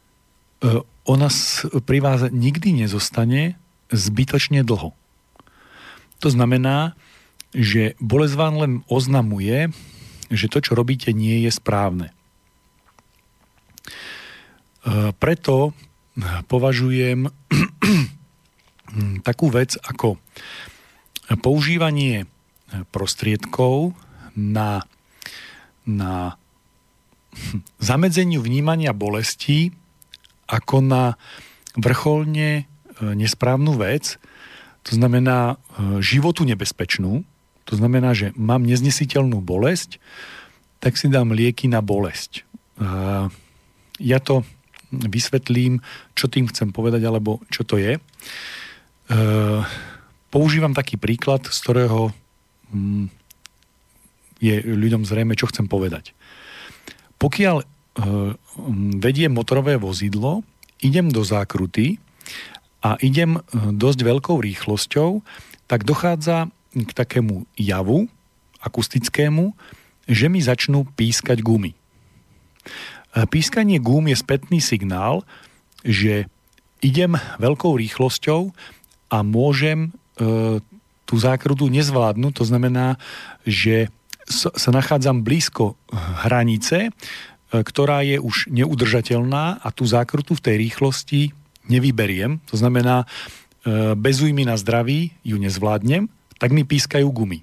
ona 1.09 1.29
pri 1.87 1.99
vás 2.03 2.29
nikdy 2.35 2.85
nezostane 2.85 3.57
zbytočne 3.89 4.67
dlho. 4.67 4.93
To 6.19 6.29
znamená, 6.29 6.99
že 7.55 7.97
bolesť 8.03 8.35
vám 8.37 8.55
len 8.61 8.73
oznamuje, 8.91 9.73
že 10.29 10.51
to, 10.53 10.61
čo 10.61 10.77
robíte, 10.77 11.17
nie 11.17 11.41
je 11.47 11.51
správne. 11.55 12.13
E, 12.13 12.15
preto 15.17 15.73
považujem 16.51 17.33
takú 19.29 19.49
vec 19.49 19.79
ako 19.81 20.21
používanie 21.41 22.29
prostriedkov 22.93 23.97
na, 24.37 24.85
na 25.89 26.37
zamedzeniu 27.79 28.43
vnímania 28.43 28.93
bolesti 28.93 29.75
ako 30.49 30.81
na 30.81 31.03
vrcholne 31.77 32.49
e, 32.59 32.63
nesprávnu 33.01 33.77
vec, 33.77 34.17
to 34.83 34.97
znamená 34.97 35.55
e, 35.55 36.01
životu 36.01 36.49
nebezpečnú, 36.49 37.23
to 37.69 37.75
znamená, 37.77 38.17
že 38.17 38.33
mám 38.33 38.65
neznesiteľnú 38.65 39.45
bolesť, 39.45 40.01
tak 40.81 40.97
si 40.97 41.13
dám 41.13 41.37
lieky 41.37 41.69
na 41.69 41.85
bolesť. 41.85 42.47
Ja 43.99 44.19
to 44.23 44.47
vysvetlím, 44.89 45.85
čo 46.17 46.33
tým 46.33 46.49
chcem 46.49 46.73
povedať, 46.73 47.05
alebo 47.05 47.45
čo 47.53 47.67
to 47.67 47.77
je. 47.77 48.01
Používam 50.31 50.73
taký 50.73 50.97
príklad, 50.97 51.45
z 51.51 51.59
ktorého 51.61 52.15
hm, 52.73 53.11
je 54.39 54.55
ľuďom 54.65 55.03
zrejme, 55.03 55.35
čo 55.35 55.51
chcem 55.51 55.67
povedať. 55.67 56.15
Pokiaľ 57.19 57.57
hm, 57.63 58.33
vediem 59.03 59.35
motorové 59.35 59.77
vozidlo, 59.79 60.47
idem 60.83 61.11
do 61.11 61.27
zákruty 61.27 61.99
a 62.83 62.95
idem 63.03 63.39
hm, 63.39 63.77
dosť 63.79 64.01
veľkou 64.07 64.39
rýchlosťou, 64.39 65.23
tak 65.69 65.85
dochádza 65.85 66.49
k 66.73 66.91
takému 66.95 67.45
javu 67.59 68.09
akustickému, 68.63 69.55
že 70.09 70.27
mi 70.33 70.41
začnú 70.41 70.89
pískať 70.97 71.45
gumy. 71.45 71.77
Pískanie 73.29 73.81
gum 73.81 74.07
je 74.09 74.17
spätný 74.17 74.61
signál, 74.61 75.25
že 75.83 76.29
idem 76.85 77.17
veľkou 77.41 77.75
rýchlosťou 77.77 78.53
a 79.09 79.19
môžem 79.25 79.89
e, 79.89 79.91
tú 81.09 81.15
zákrutu 81.17 81.67
nezvládnuť. 81.73 82.33
To 82.37 82.45
znamená, 82.45 83.01
že 83.49 83.89
sa 84.33 84.71
nachádzam 84.71 85.25
blízko 85.25 85.81
hranice, 86.25 86.89
e, 86.89 86.91
ktorá 87.51 88.05
je 88.05 88.21
už 88.21 88.53
neudržateľná 88.53 89.65
a 89.65 89.69
tú 89.73 89.89
zákrutu 89.89 90.37
v 90.37 90.45
tej 90.45 90.57
rýchlosti 90.69 91.33
nevyberiem. 91.69 92.45
To 92.53 92.57
znamená, 92.61 93.09
e, 93.65 93.97
bez 93.97 94.21
újmy 94.21 94.45
na 94.45 94.61
zdraví 94.61 95.17
ju 95.25 95.41
nezvládnem 95.41 96.13
tak 96.39 96.55
mi 96.55 96.63
pískajú 96.63 97.11
gumy. 97.11 97.43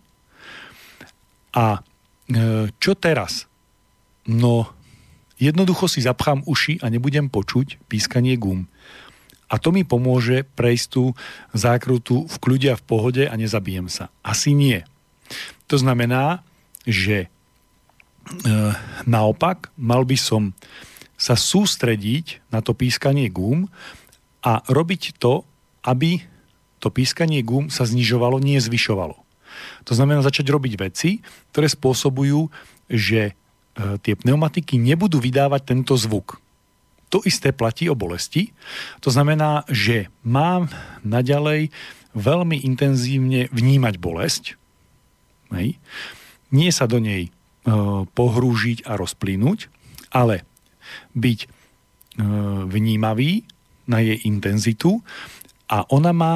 A 1.52 1.80
e, 1.80 2.72
čo 2.80 2.96
teraz? 2.96 3.46
No, 4.26 4.72
jednoducho 5.38 5.92
si 5.92 6.02
zapchám 6.02 6.42
uši 6.48 6.80
a 6.82 6.88
nebudem 6.88 7.28
počuť 7.28 7.86
pískanie 7.92 8.40
gum. 8.40 8.66
A 9.46 9.62
to 9.62 9.70
mi 9.70 9.86
pomôže 9.86 10.42
prejsť 10.58 10.88
tú 10.90 11.04
zákrutu 11.54 12.26
v 12.26 12.36
kľude 12.42 12.74
a 12.74 12.80
v 12.80 12.88
pohode 12.88 13.24
a 13.30 13.36
nezabijem 13.38 13.92
sa. 13.92 14.10
Asi 14.26 14.58
nie. 14.58 14.82
To 15.70 15.78
znamená, 15.78 16.42
že 16.86 17.26
e, 17.26 17.28
naopak 19.06 19.74
mal 19.76 20.06
by 20.06 20.18
som 20.18 20.54
sa 21.16 21.34
sústrediť 21.34 22.52
na 22.52 22.60
to 22.60 22.76
pískanie 22.76 23.32
gum 23.32 23.72
a 24.46 24.62
robiť 24.68 25.18
to, 25.18 25.48
aby 25.88 26.22
to 26.80 26.94
pískanie 26.94 27.42
gum 27.42 27.74
sa 27.74 27.88
znižovalo, 27.88 28.38
nie 28.38 28.62
zvyšovalo. 28.62 29.18
To 29.88 29.94
znamená 29.96 30.22
začať 30.22 30.52
robiť 30.52 30.74
veci, 30.78 31.24
ktoré 31.56 31.72
spôsobujú, 31.72 32.52
že 32.92 33.32
e, 33.32 33.34
tie 34.04 34.14
pneumatiky 34.14 34.76
nebudú 34.78 35.18
vydávať 35.18 35.62
tento 35.74 35.96
zvuk. 35.96 36.38
To 37.14 37.24
isté 37.24 37.56
platí 37.56 37.88
o 37.88 37.96
bolesti. 37.96 38.52
To 39.00 39.10
znamená, 39.14 39.64
že 39.72 40.12
mám 40.26 40.68
naďalej 41.06 41.72
veľmi 42.12 42.66
intenzívne 42.68 43.48
vnímať 43.52 43.96
bolesť, 44.00 44.44
hej. 45.56 45.80
Nie 46.54 46.70
sa 46.70 46.86
do 46.86 47.02
nej 47.02 47.30
e, 47.30 47.32
pohrúžiť 48.06 48.86
a 48.86 48.98
rozplynúť, 49.00 49.72
ale 50.14 50.46
byť 51.18 51.40
e, 51.42 51.48
vnímavý 52.70 53.48
na 53.90 54.02
jej 54.02 54.18
intenzitu 54.26 55.02
a 55.70 55.86
ona 55.90 56.14
má 56.14 56.34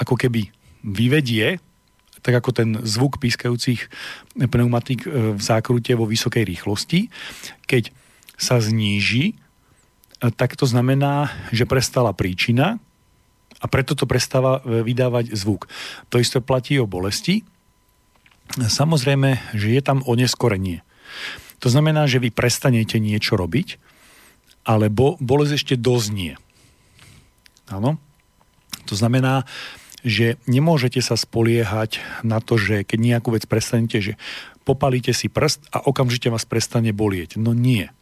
ako 0.00 0.16
keby 0.16 0.48
vyvedie, 0.80 1.60
tak 2.20 2.40
ako 2.40 2.50
ten 2.52 2.70
zvuk 2.84 3.20
pískajúcich 3.20 3.88
pneumatik 4.36 5.04
e, 5.04 5.36
v 5.36 5.40
zákrute 5.40 5.92
vo 5.96 6.08
vysokej 6.08 6.44
rýchlosti, 6.44 7.12
keď 7.68 7.92
sa 8.40 8.56
zníži, 8.56 9.36
tak 10.36 10.56
to 10.56 10.68
znamená, 10.68 11.32
že 11.48 11.64
prestala 11.64 12.12
príčina 12.12 12.76
a 13.60 13.66
preto 13.68 13.92
to 13.96 14.04
prestáva 14.04 14.60
vydávať 14.64 15.32
zvuk. 15.32 15.68
To 16.12 16.20
isté 16.20 16.40
platí 16.44 16.76
o 16.76 16.88
bolesti. 16.88 17.44
Samozrejme, 18.58 19.54
že 19.54 19.68
je 19.70 19.82
tam 19.84 20.02
oneskorenie. 20.02 20.82
To 21.60 21.68
znamená, 21.68 22.08
že 22.08 22.18
vy 22.18 22.32
prestanete 22.32 22.96
niečo 22.98 23.36
robiť, 23.36 23.78
alebo 24.64 25.20
bolesť 25.20 25.52
ešte 25.60 25.74
doznie. 25.76 26.34
Áno? 27.70 28.00
To 28.88 28.94
znamená, 28.98 29.46
že 30.00 30.40
nemôžete 30.48 31.04
sa 31.04 31.14
spoliehať 31.14 32.00
na 32.24 32.40
to, 32.40 32.56
že 32.56 32.88
keď 32.88 32.98
nejakú 32.98 33.36
vec 33.36 33.44
prestanete, 33.44 34.00
že 34.00 34.12
popalíte 34.64 35.12
si 35.12 35.28
prst 35.28 35.68
a 35.70 35.84
okamžite 35.84 36.32
vás 36.32 36.48
prestane 36.48 36.90
bolieť. 36.96 37.36
No 37.36 37.52
nie. 37.52 37.92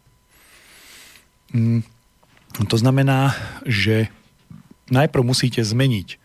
Mm, 1.51 1.83
to 2.71 2.77
znamená, 2.79 3.35
že 3.67 4.09
najprv 4.89 5.23
musíte 5.27 5.61
zmeniť 5.67 6.09
e, 6.15 6.17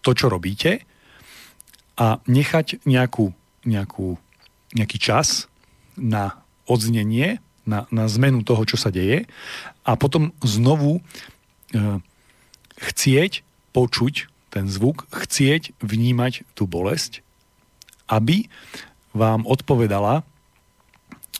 to, 0.00 0.10
čo 0.16 0.26
robíte 0.32 0.88
a 1.96 2.18
nechať 2.26 2.82
nejakú, 2.84 3.32
nejakú, 3.66 4.18
nejaký 4.74 4.98
čas 4.98 5.50
na 5.96 6.42
odznenie, 6.66 7.42
na, 7.66 7.86
na 7.92 8.08
zmenu 8.08 8.42
toho, 8.42 8.62
čo 8.64 8.80
sa 8.80 8.90
deje 8.90 9.28
a 9.84 9.94
potom 9.94 10.32
znovu 10.42 10.98
e, 10.98 11.02
chcieť 12.80 13.44
počuť 13.70 14.30
ten 14.50 14.66
zvuk, 14.66 15.06
chcieť 15.14 15.78
vnímať 15.78 16.42
tú 16.58 16.66
bolesť, 16.66 17.22
aby 18.10 18.50
vám 19.14 19.46
odpovedala, 19.46 20.26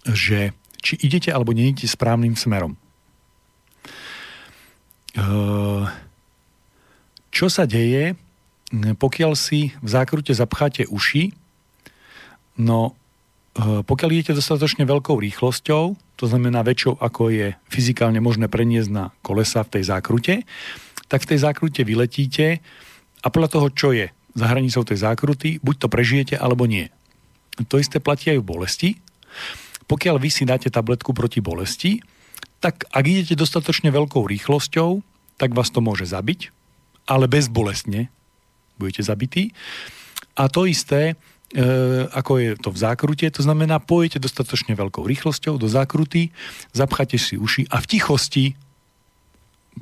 že 0.07 0.55
či 0.81 0.97
idete 1.03 1.35
alebo 1.35 1.53
neidete 1.53 1.91
správnym 1.91 2.39
smerom. 2.39 2.79
Ehm, 5.19 5.91
čo 7.35 7.51
sa 7.51 7.67
deje, 7.67 8.15
pokiaľ 8.71 9.35
si 9.35 9.75
v 9.83 9.89
zákrute 9.91 10.31
zapcháte 10.31 10.87
uši, 10.87 11.35
no 12.63 12.95
ehm, 13.59 13.83
pokiaľ 13.83 14.09
idete 14.15 14.39
dostatočne 14.39 14.87
veľkou 14.87 15.19
rýchlosťou, 15.19 15.83
to 16.15 16.25
znamená 16.29 16.63
väčšou 16.63 17.03
ako 17.03 17.35
je 17.35 17.49
fyzikálne 17.67 18.23
možné 18.23 18.47
preniesť 18.47 18.91
na 18.93 19.05
kolesa 19.27 19.67
v 19.67 19.81
tej 19.81 19.85
zákrute, 19.91 20.35
tak 21.11 21.27
v 21.27 21.29
tej 21.35 21.39
zákrute 21.43 21.83
vyletíte 21.83 22.63
a 23.21 23.27
podľa 23.27 23.51
toho, 23.59 23.69
čo 23.75 23.89
je 23.91 24.15
za 24.39 24.47
hranicou 24.47 24.87
tej 24.87 25.03
zákruty, 25.03 25.59
buď 25.59 25.75
to 25.75 25.89
prežijete, 25.91 26.35
alebo 26.39 26.71
nie. 26.71 26.87
To 27.67 27.83
isté 27.83 27.99
platí 27.99 28.31
aj 28.31 28.39
v 28.39 28.47
bolesti. 28.47 28.91
Pokiaľ 29.91 30.23
vy 30.23 30.31
si 30.31 30.47
dáte 30.47 30.71
tabletku 30.71 31.11
proti 31.11 31.43
bolesti, 31.43 31.99
tak 32.63 32.87
ak 32.95 33.05
idete 33.05 33.35
dostatočne 33.35 33.91
veľkou 33.91 34.23
rýchlosťou, 34.23 35.03
tak 35.35 35.51
vás 35.57 35.75
to 35.75 35.83
môže 35.83 36.07
zabiť, 36.07 36.55
ale 37.11 37.27
bezbolestne 37.27 38.13
budete 38.81 39.05
zabití. 39.05 39.53
A 40.41 40.49
to 40.49 40.65
isté, 40.65 41.13
e, 41.53 41.65
ako 42.09 42.33
je 42.41 42.51
to 42.57 42.73
v 42.73 42.81
zákrute, 42.81 43.27
to 43.29 43.45
znamená, 43.45 43.77
pojete 43.77 44.17
dostatočne 44.17 44.73
veľkou 44.73 45.05
rýchlosťou 45.05 45.61
do 45.61 45.69
zákruty, 45.69 46.33
zapchate 46.73 47.21
si 47.21 47.37
uši 47.37 47.69
a 47.69 47.85
v 47.85 47.87
tichosti 47.87 48.45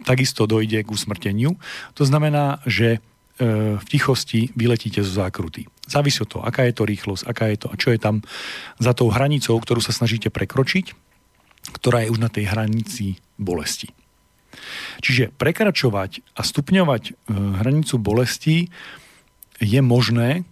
takisto 0.04 0.44
dojde 0.50 0.84
k 0.84 0.92
usmrteniu. 0.92 1.56
To 1.96 2.02
znamená, 2.04 2.60
že 2.66 2.98
e, 2.98 3.78
v 3.78 3.84
tichosti 3.86 4.50
vyletíte 4.58 5.00
zo 5.00 5.12
zákruty. 5.14 5.70
Závisí 5.88 6.20
od 6.20 6.28
toho, 6.28 6.42
aká 6.44 6.68
je 6.68 6.74
to 6.76 6.84
rýchlosť, 6.84 7.22
aká 7.24 7.46
je 7.48 7.58
to 7.64 7.66
a 7.72 7.78
čo 7.78 7.88
je 7.94 7.98
tam 8.00 8.20
za 8.82 8.92
tou 8.92 9.08
hranicou, 9.08 9.56
ktorú 9.56 9.80
sa 9.80 9.94
snažíte 9.94 10.28
prekročiť, 10.28 10.92
ktorá 11.80 12.04
je 12.04 12.12
už 12.12 12.20
na 12.20 12.30
tej 12.32 12.48
hranici 12.48 13.20
bolesti. 13.40 13.97
Čiže 15.02 15.34
prekračovať 15.34 16.22
a 16.34 16.40
stupňovať 16.42 17.02
e, 17.08 17.12
hranicu 17.32 17.96
bolesti 17.98 18.70
je 19.58 19.80
možné, 19.82 20.46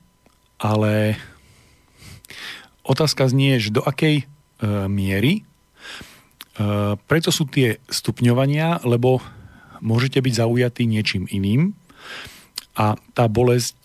ale 0.58 1.20
otázka 2.82 3.30
znie, 3.30 3.58
že 3.58 3.74
do 3.74 3.82
akej 3.82 4.22
e, 4.22 4.24
miery. 4.86 5.42
E, 5.42 5.42
preto 6.96 7.30
sú 7.30 7.46
tie 7.46 7.82
stupňovania, 7.90 8.86
lebo 8.86 9.22
môžete 9.82 10.22
byť 10.22 10.32
zaujatí 10.32 10.82
niečím 10.88 11.28
iným 11.28 11.76
a 12.76 12.96
tá 13.12 13.24
bolesť 13.28 13.76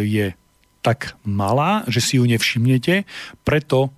je 0.00 0.32
tak 0.80 1.20
malá, 1.20 1.84
že 1.84 2.00
si 2.00 2.16
ju 2.16 2.24
nevšimnete, 2.24 3.04
preto 3.44 3.92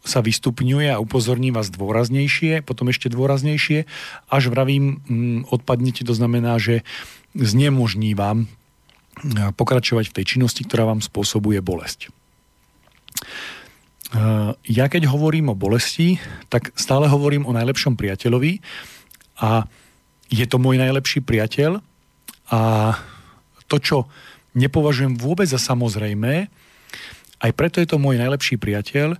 sa 0.00 0.24
vystupňuje 0.24 0.96
a 0.96 1.02
upozorní 1.02 1.52
vás 1.52 1.68
dôraznejšie, 1.68 2.64
potom 2.64 2.88
ešte 2.88 3.12
dôraznejšie, 3.12 3.84
až 4.32 4.42
vravím, 4.48 5.04
mm, 5.04 5.52
odpadnete, 5.52 6.08
to 6.08 6.16
znamená, 6.16 6.56
že 6.56 6.82
znemožní 7.36 8.16
vám 8.16 8.48
pokračovať 9.54 10.10
v 10.10 10.16
tej 10.16 10.24
činnosti, 10.36 10.64
ktorá 10.64 10.88
vám 10.88 11.04
spôsobuje 11.04 11.60
bolesť. 11.60 12.08
Ja 14.66 14.86
keď 14.90 15.06
hovorím 15.06 15.54
o 15.54 15.58
bolesti, 15.58 16.18
tak 16.50 16.74
stále 16.74 17.06
hovorím 17.06 17.46
o 17.46 17.54
najlepšom 17.54 17.94
priateľovi 17.94 18.58
a 19.38 19.70
je 20.30 20.46
to 20.50 20.58
môj 20.58 20.82
najlepší 20.82 21.22
priateľ 21.22 21.78
a 22.50 22.60
to, 23.70 23.76
čo 23.78 23.96
nepovažujem 24.58 25.14
vôbec 25.14 25.46
za 25.46 25.62
samozrejmé, 25.62 26.50
aj 27.40 27.50
preto 27.54 27.78
je 27.78 27.86
to 27.86 28.02
môj 28.02 28.18
najlepší 28.18 28.58
priateľ, 28.58 29.14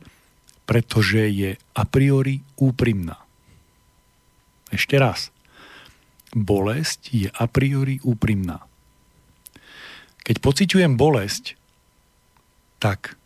pretože 0.71 1.27
je 1.27 1.59
a 1.59 1.83
priori 1.83 2.47
úprimná. 2.55 3.19
Ešte 4.71 5.03
raz. 5.03 5.35
Bolesť 6.31 7.11
je 7.11 7.27
a 7.27 7.51
priori 7.51 7.99
úprimná. 8.07 8.63
Keď 10.23 10.39
pociťujem 10.39 10.95
bolesť, 10.95 11.59
tak 12.79 13.19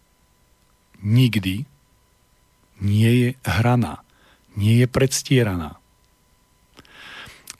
nikdy 1.04 1.68
nie 2.80 3.12
je 3.12 3.28
hraná, 3.44 4.00
nie 4.56 4.80
je 4.80 4.88
predstieraná. 4.88 5.76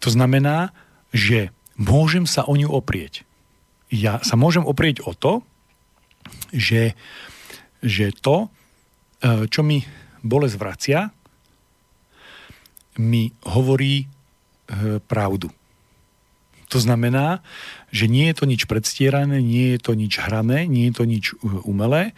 To 0.01 0.09
znamená, 0.09 0.73
že 1.13 1.53
môžem 1.77 2.25
sa 2.25 2.49
o 2.49 2.57
ňu 2.57 2.73
oprieť. 2.73 3.29
Ja 3.93 4.25
sa 4.25 4.41
môžem 4.41 4.65
oprieť 4.65 5.05
o 5.05 5.13
to, 5.13 5.45
že, 6.57 6.97
že 7.85 8.17
to, 8.17 8.49
čo 9.25 9.61
mi 9.65 9.81
bolesť 10.21 10.57
vracia, 10.61 11.01
mi 12.99 13.31
hovorí 13.45 14.05
e, 14.05 14.07
pravdu. 15.03 15.51
To 16.73 16.79
znamená, 16.79 17.43
že 17.91 18.11
nie 18.11 18.31
je 18.31 18.35
to 18.39 18.45
nič 18.47 18.67
predstierané, 18.67 19.43
nie 19.43 19.75
je 19.75 19.81
to 19.83 19.93
nič 19.95 20.19
hrané, 20.19 20.67
nie 20.67 20.91
je 20.91 20.95
to 20.95 21.05
nič 21.07 21.25
e, 21.33 21.35
umelé, 21.67 22.15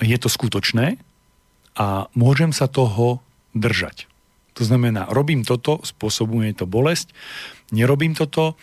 je 0.00 0.16
to 0.16 0.32
skutočné 0.32 0.96
a 1.76 2.08
môžem 2.16 2.56
sa 2.56 2.66
toho 2.66 3.20
držať. 3.52 4.08
To 4.56 4.64
znamená, 4.64 5.08
robím 5.12 5.44
toto, 5.44 5.80
spôsobuje 5.84 6.52
to 6.56 6.64
bolesť, 6.64 7.12
nerobím 7.72 8.16
toto, 8.16 8.56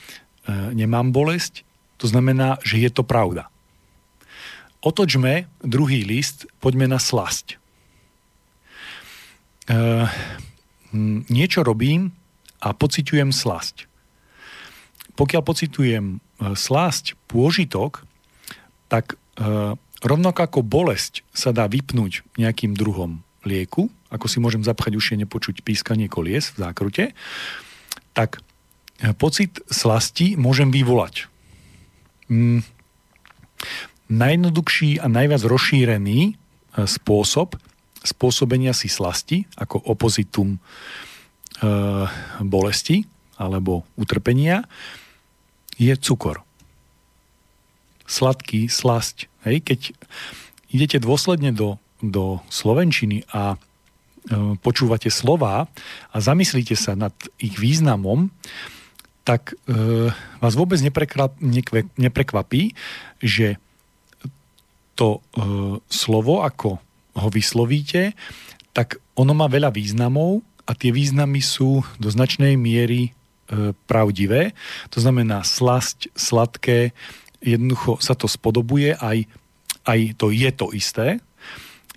nemám 0.50 1.14
bolesť, 1.14 1.62
to 2.02 2.06
znamená, 2.06 2.58
že 2.62 2.82
je 2.82 2.90
to 2.90 3.02
pravda. 3.02 3.50
Otočme 4.88 5.52
druhý 5.60 6.08
list, 6.08 6.48
poďme 6.64 6.88
na 6.88 6.96
slasť. 6.96 7.60
E, 9.68 9.76
niečo 11.28 11.68
robím 11.68 12.16
a 12.64 12.72
pociťujem 12.72 13.36
slasť. 13.36 13.84
Pokiaľ 15.20 15.42
pocitujem 15.44 16.06
e, 16.08 16.56
slasť, 16.56 17.20
pôžitok, 17.28 18.08
tak 18.88 19.20
e, 19.36 19.76
rovnako 20.08 20.40
ako 20.40 20.60
bolesť 20.64 21.28
sa 21.36 21.52
dá 21.52 21.68
vypnúť 21.68 22.24
nejakým 22.40 22.72
druhom 22.72 23.28
lieku, 23.44 23.92
ako 24.08 24.32
si 24.32 24.40
môžem 24.40 24.64
zapchať 24.64 24.96
ušie 24.96 25.20
nepočuť 25.20 25.68
pískanie 25.68 26.08
kolies 26.08 26.56
v 26.56 26.64
zákrute, 26.64 27.06
tak 28.16 28.40
e, 29.04 29.12
pocit 29.12 29.60
slasti 29.68 30.40
môžem 30.40 30.72
vyvolať. 30.72 31.28
Mm, 32.32 32.64
najjednoduchší 34.08 35.04
a 35.04 35.08
najviac 35.12 35.42
rozšírený 35.44 36.20
e, 36.24 36.34
spôsob 36.88 37.60
spôsobenia 38.08 38.72
si 38.72 38.88
slasti 38.88 39.44
ako 39.60 39.84
opozitum 39.84 40.56
e, 40.56 40.60
bolesti 42.40 43.04
alebo 43.36 43.84
utrpenia 44.00 44.64
je 45.78 45.94
cukor. 46.00 46.42
Sladký, 48.08 48.72
slasť. 48.72 49.30
Hej? 49.46 49.58
Keď 49.68 49.80
idete 50.74 50.98
dôsledne 50.98 51.52
do, 51.52 51.78
do 52.02 52.42
Slovenčiny 52.48 53.28
a 53.30 53.54
e, 53.54 53.58
počúvate 54.64 55.12
slova 55.12 55.68
a 56.10 56.18
zamyslíte 56.18 56.74
sa 56.80 56.96
nad 56.98 57.14
ich 57.38 57.60
významom, 57.60 58.32
tak 59.28 59.54
e, 59.68 60.10
vás 60.40 60.54
vôbec 60.56 60.80
neprekvapí, 62.00 62.62
že 63.20 63.60
to 64.98 65.10
e, 65.14 65.20
slovo, 65.86 66.42
ako 66.42 66.82
ho 67.18 67.30
vyslovíte, 67.30 68.18
tak 68.74 68.98
ono 69.14 69.38
má 69.38 69.46
veľa 69.46 69.70
významov 69.70 70.42
a 70.66 70.74
tie 70.74 70.90
významy 70.90 71.40
sú 71.40 71.86
do 72.02 72.10
značnej 72.10 72.58
miery 72.58 73.10
e, 73.10 73.12
pravdivé. 73.86 74.58
To 74.90 74.98
znamená 74.98 75.46
slasť, 75.46 76.10
sladké, 76.18 76.98
jednoducho 77.46 78.02
sa 78.02 78.18
to 78.18 78.26
spodobuje, 78.26 78.98
aj, 78.98 79.30
aj 79.86 80.00
to 80.18 80.34
je 80.34 80.50
to 80.50 80.74
isté. 80.74 81.08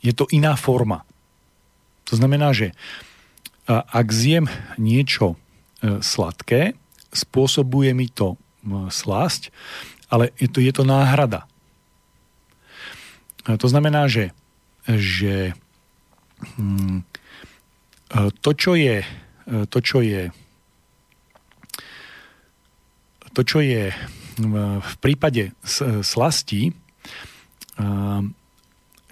Je 0.05 0.13
to 0.13 0.29
iná 0.29 0.57
forma. 0.57 1.09
To 2.13 2.21
znamená, 2.21 2.53
že 2.53 2.77
ak 3.71 4.07
zjem 4.11 4.51
niečo 4.77 5.37
e, 5.81 6.03
sladké, 6.03 6.77
spôsobuje 7.11 7.91
mi 7.95 8.07
to 8.11 8.39
slasť, 8.91 9.51
ale 10.13 10.35
je 10.37 10.49
to, 10.51 10.59
je 10.63 10.73
to 10.75 10.85
náhrada. 10.87 11.50
To 13.57 13.67
znamená, 13.67 14.07
že, 14.07 14.31
že 14.87 15.57
hm, 16.61 17.03
to, 18.43 18.51
čo 18.55 18.75
je, 18.75 19.03
to, 19.71 19.79
čo 19.81 19.99
je 20.03 20.31
to, 23.31 23.47
čo 23.47 23.63
je 23.63 23.95
v 24.81 24.95
prípade 24.99 25.55
slasti, 26.03 26.75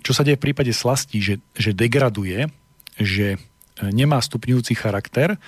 čo 0.03 0.13
sa 0.13 0.23
deje 0.27 0.37
v 0.41 0.45
prípade 0.51 0.73
slasti, 0.75 1.23
že, 1.23 1.35
že 1.55 1.71
degraduje, 1.77 2.51
že 2.99 3.39
nemá 3.79 4.19
stupňujúci 4.19 4.75
charakter, 4.75 5.39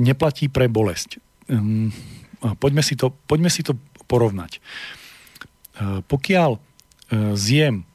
neplatí 0.00 0.48
pre 0.48 0.66
bolesť. 0.70 1.20
Hm, 1.52 1.92
poďme 2.56 2.80
si 2.80 2.96
to, 2.96 3.12
poďme 3.28 3.52
si 3.52 3.60
to 3.60 3.76
porovnať. 4.08 4.64
Pokiaľ 6.08 6.50
zjem 7.12 7.86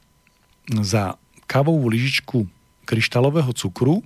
za 0.68 1.20
kávovú 1.50 1.92
lyžičku 1.92 2.48
kryštálového 2.88 3.52
cukru 3.52 4.00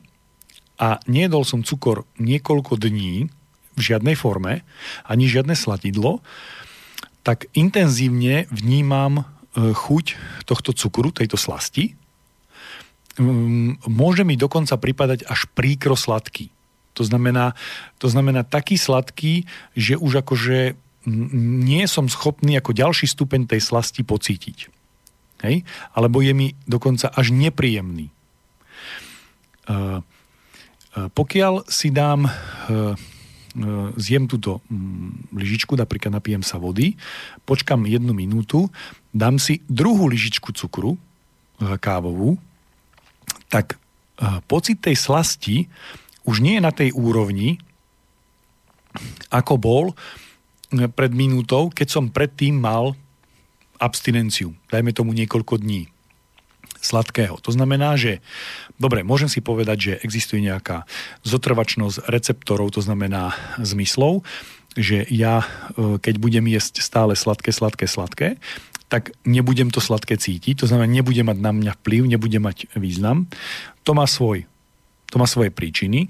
a 0.77 1.01
nejedol 1.09 1.47
som 1.47 1.65
cukor 1.65 2.05
niekoľko 2.21 2.77
dní 2.77 3.31
v 3.77 3.81
žiadnej 3.81 4.17
forme, 4.17 4.65
ani 5.05 5.29
žiadne 5.29 5.53
sladidlo, 5.53 6.25
tak 7.21 7.51
intenzívne 7.53 8.49
vnímam 8.49 9.21
e, 9.21 9.25
chuť 9.75 10.17
tohto 10.49 10.73
cukru, 10.73 11.13
tejto 11.13 11.37
slasti. 11.37 11.99
Mm, 13.21 13.83
môže 13.85 14.25
mi 14.25 14.39
dokonca 14.39 14.79
pripadať 14.81 15.29
až 15.29 15.45
príkro 15.53 15.99
sladký. 15.99 16.49
To 16.97 17.05
znamená, 17.05 17.53
to 18.01 18.09
znamená 18.09 18.49
taký 18.49 18.81
sladký, 18.81 19.45
že 19.77 20.01
už 20.01 20.25
akože 20.25 20.79
nie 21.07 21.85
som 21.87 22.09
schopný 22.09 22.59
ako 22.59 22.73
ďalší 22.73 23.07
stupeň 23.07 23.47
tej 23.47 23.61
slasti 23.63 24.03
pocítiť. 24.03 24.76
Hej? 25.47 25.63
Alebo 25.95 26.19
je 26.21 26.35
mi 26.35 26.53
dokonca 26.67 27.09
až 27.15 27.31
nepríjemný. 27.31 28.11
Uh, 29.67 30.03
uh, 30.03 31.09
pokiaľ 31.15 31.71
si 31.71 31.95
dám, 31.95 32.27
uh, 32.27 32.95
zjem 33.97 34.29
túto 34.29 34.61
mm, 34.69 35.33
lyžičku, 35.33 35.79
napríklad 35.79 36.13
napijem 36.13 36.45
sa 36.45 36.61
vody, 36.61 36.93
počkam 37.49 37.89
jednu 37.89 38.13
minútu, 38.13 38.69
dám 39.17 39.41
si 39.41 39.65
druhú 39.65 40.13
lyžičku 40.13 40.53
cukru, 40.53 41.01
kávovú, 41.57 42.37
tak 43.49 43.81
pocit 44.45 44.85
tej 44.85 44.93
slasti 44.93 45.73
už 46.29 46.45
nie 46.45 46.61
je 46.61 46.67
na 46.69 46.69
tej 46.69 46.93
úrovni, 46.93 47.57
ako 49.33 49.55
bol 49.57 49.85
pred 50.69 51.13
minútou, 51.17 51.73
keď 51.73 51.89
som 51.89 52.13
predtým 52.13 52.61
mal 52.61 52.93
abstinenciu, 53.79 54.57
dajme 54.73 54.93
tomu 54.93 55.13
niekoľko 55.13 55.61
dní. 55.61 55.89
sladkého. 56.77 57.41
To 57.43 57.51
znamená, 57.51 57.99
že 57.99 58.23
dobre, 58.79 59.03
môžem 59.03 59.27
si 59.27 59.43
povedať, 59.43 59.79
že 59.81 59.93
existuje 60.07 60.39
nejaká 60.45 60.87
zotrvačnosť 61.27 62.07
receptorov, 62.07 62.71
to 62.71 62.85
znamená 62.85 63.35
zmyslov, 63.59 64.23
že 64.77 65.03
ja, 65.09 65.43
e, 65.75 65.97
keď 65.99 66.15
budem 66.21 66.47
jesť 66.47 66.85
stále 66.85 67.17
sladké, 67.17 67.51
sladké, 67.51 67.91
sladké, 67.91 68.29
tak 68.87 69.11
nebudem 69.27 69.75
to 69.75 69.83
sladké 69.83 70.15
cítiť, 70.15 70.63
to 70.63 70.67
znamená, 70.71 70.87
nebude 70.87 71.19
mať 71.27 71.39
na 71.43 71.51
mňa 71.51 71.73
vplyv, 71.83 72.03
nebude 72.07 72.39
mať 72.39 72.71
význam. 72.79 73.27
To 73.83 73.97
má, 73.97 74.07
svoj, 74.07 74.47
to 75.11 75.19
má 75.19 75.27
svoje 75.27 75.51
príčiny, 75.51 76.07
e, 76.07 76.09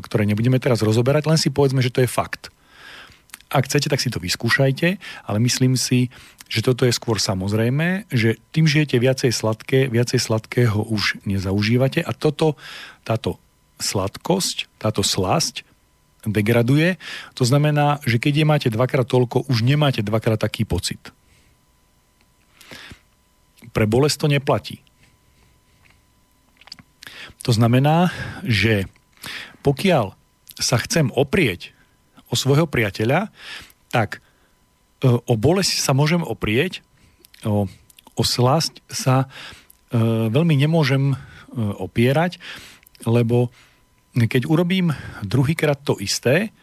ktoré 0.00 0.24
nebudeme 0.24 0.56
teraz 0.56 0.80
rozoberať, 0.80 1.28
len 1.28 1.36
si 1.36 1.52
povedzme, 1.52 1.84
že 1.84 1.92
to 1.92 2.00
je 2.00 2.08
fakt. 2.08 2.48
Ak 3.52 3.68
chcete, 3.68 3.92
tak 3.92 4.00
si 4.00 4.08
to 4.08 4.18
vyskúšajte, 4.18 4.98
ale 5.28 5.38
myslím 5.44 5.76
si, 5.76 6.08
že 6.48 6.60
toto 6.60 6.84
je 6.84 6.94
skôr 6.94 7.16
samozrejme, 7.18 8.08
že 8.12 8.36
tým 8.52 8.68
žijete 8.68 9.00
viacej 9.00 9.32
sladké, 9.32 9.88
viacej 9.88 10.20
sladkého 10.20 10.84
už 10.86 11.24
nezaužívate 11.24 12.04
a 12.04 12.12
toto, 12.12 12.54
táto 13.02 13.40
sladkosť, 13.80 14.70
táto 14.78 15.02
slasť 15.02 15.66
degraduje. 16.24 16.96
To 17.36 17.44
znamená, 17.44 18.00
že 18.08 18.16
keď 18.16 18.34
je 18.40 18.46
máte 18.48 18.68
dvakrát 18.72 19.04
toľko, 19.04 19.44
už 19.48 19.60
nemáte 19.60 20.00
dvakrát 20.00 20.40
taký 20.40 20.64
pocit. 20.64 21.00
Pre 23.74 23.84
bolesť 23.84 24.16
to 24.24 24.26
neplatí. 24.30 24.80
To 27.44 27.52
znamená, 27.52 28.08
že 28.40 28.88
pokiaľ 29.60 30.16
sa 30.56 30.80
chcem 30.80 31.12
oprieť 31.12 31.76
o 32.32 32.34
svojho 32.38 32.64
priateľa, 32.64 33.28
tak 33.92 34.23
o 35.04 35.34
bolesť 35.36 35.84
sa 35.84 35.92
môžem 35.92 36.24
oprieť, 36.24 36.80
o, 37.44 37.68
o 38.16 38.22
slasť 38.24 38.80
sa 38.88 39.24
e, 39.24 39.26
veľmi 40.32 40.56
nemôžem 40.56 41.12
e, 41.12 41.16
opierať, 41.60 42.40
lebo 43.04 43.52
keď 44.14 44.46
urobím 44.46 44.94
druhýkrát 45.26 45.76
to 45.82 45.98
isté, 45.98 46.54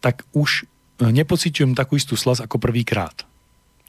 tak 0.00 0.24
už 0.32 0.64
nepociťujem 0.98 1.76
takú 1.76 2.00
istú 2.00 2.16
slasť 2.16 2.48
ako 2.48 2.56
prvýkrát. 2.58 3.28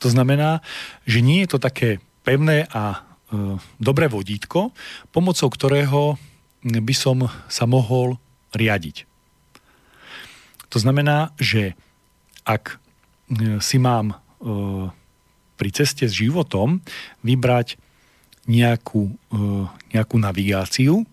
To 0.04 0.08
znamená, 0.12 0.62
že 1.08 1.24
nie 1.24 1.44
je 1.44 1.56
to 1.56 1.60
také 1.60 2.04
pevné 2.24 2.68
a 2.70 2.84
e, 2.94 2.98
dobré 3.82 4.08
vodítko, 4.12 4.76
pomocou 5.10 5.50
ktorého 5.50 6.20
by 6.64 6.96
som 6.96 7.32
sa 7.48 7.64
mohol 7.64 8.20
riadiť. 8.52 9.08
To 10.70 10.78
znamená, 10.78 11.34
že 11.40 11.74
ak 12.46 12.79
si 13.62 13.78
mám 13.78 14.14
e, 14.14 14.16
pri 15.56 15.70
ceste 15.70 16.10
s 16.10 16.14
životom 16.18 16.82
vybrať 17.22 17.78
nejakú, 18.50 19.14
e, 19.30 19.44
nejakú 19.94 20.16
navigáciu 20.18 21.06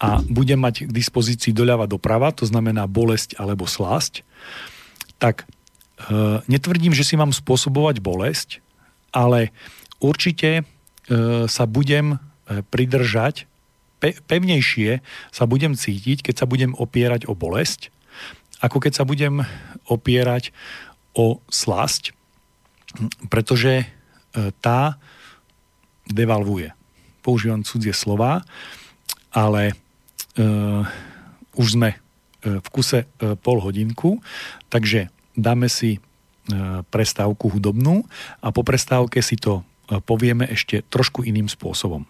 a 0.00 0.20
budem 0.24 0.60
mať 0.60 0.88
k 0.88 0.90
dispozícii 0.92 1.52
doľava 1.52 1.84
doprava, 1.84 2.32
to 2.32 2.48
znamená 2.48 2.88
bolesť 2.88 3.36
alebo 3.40 3.64
slasť, 3.64 4.24
tak 5.16 5.44
e, 5.44 6.44
netvrdím, 6.48 6.92
že 6.92 7.04
si 7.04 7.16
mám 7.16 7.32
spôsobovať 7.32 8.04
bolesť, 8.04 8.60
ale 9.10 9.50
určite 9.98 10.62
sa 11.50 11.66
budem 11.66 12.22
pridržať, 12.70 13.50
pevnejšie 13.98 15.02
sa 15.34 15.44
budem 15.50 15.74
cítiť, 15.74 16.22
keď 16.22 16.34
sa 16.38 16.46
budem 16.46 16.70
opierať 16.78 17.26
o 17.26 17.34
bolesť, 17.34 17.90
ako 18.62 18.78
keď 18.78 18.92
sa 18.94 19.02
budem 19.02 19.42
opierať 19.90 20.54
o 21.14 21.42
slasť, 21.50 22.14
pretože 23.30 23.82
e, 23.82 23.86
tá 24.62 24.98
devalvuje. 26.06 26.74
Používam 27.20 27.62
cudzie 27.62 27.92
slova, 27.92 28.42
ale 29.30 29.78
uh, 30.40 30.82
už 31.54 31.78
sme 31.78 31.94
e, 31.94 31.98
v 32.58 32.68
kuse 32.72 33.06
pol 33.44 33.62
hodinku, 33.62 34.18
takže 34.66 35.06
dáme 35.38 35.70
si 35.70 36.02
prestávku 36.90 37.46
hudobnú 37.46 38.02
a 38.42 38.50
po 38.50 38.66
prestávke 38.66 39.22
si 39.22 39.38
to 39.38 39.62
povieme 40.02 40.50
ešte 40.50 40.82
trošku 40.90 41.22
iným 41.22 41.46
spôsobom. 41.46 42.02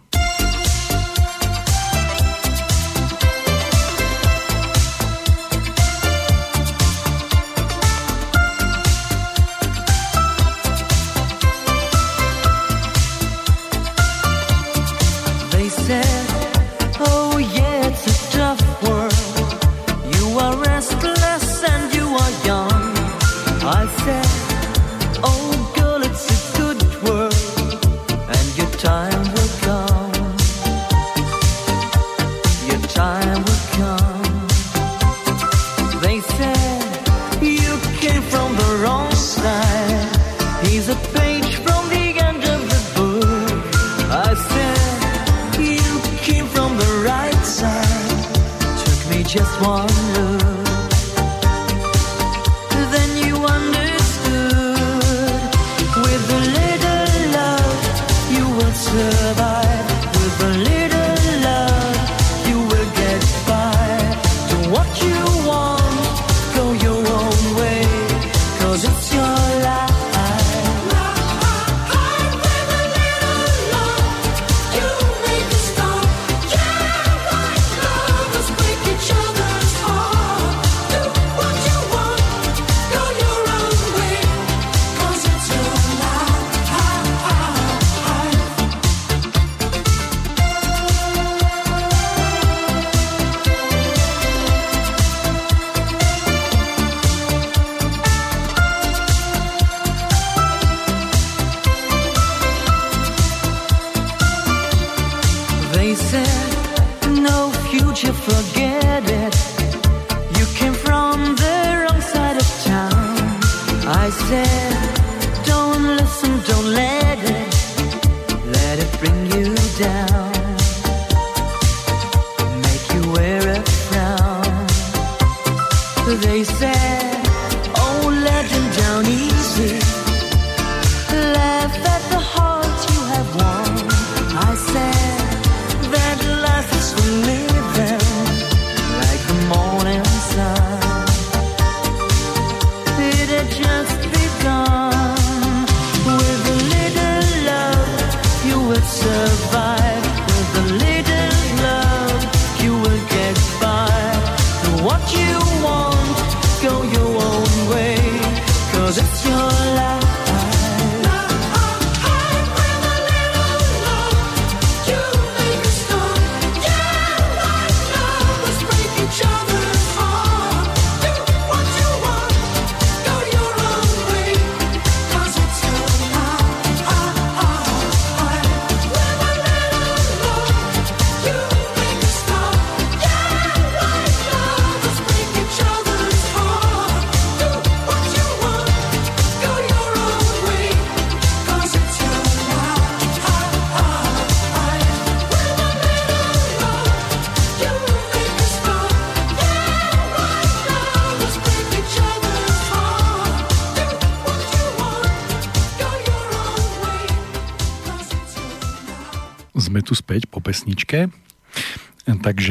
죠 159.13 159.40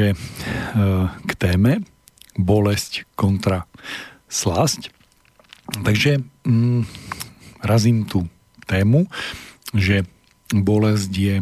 Takže 0.01 0.17
k 1.29 1.33
téme 1.37 1.85
bolesť 2.33 3.05
kontra 3.21 3.69
slasť. 4.33 4.89
Takže 5.77 6.25
mm, 6.49 6.89
razím 7.61 8.09
tú 8.09 8.25
tému, 8.65 9.13
že 9.77 10.09
bolesť 10.57 11.13
je 11.13 11.37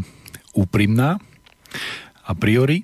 úprimná 0.58 1.22
a 2.26 2.34
priori 2.34 2.82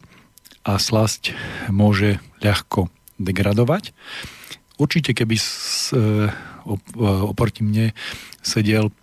a 0.62 0.78
slasť 0.78 1.34
môže 1.74 2.22
ľahko 2.38 2.87
degradovať. 3.18 3.90
Určite, 4.78 5.10
keby 5.10 5.34
s, 5.34 5.90
e, 5.90 6.30
oproti 7.02 7.66
mne 7.66 7.98
sedel 8.46 8.94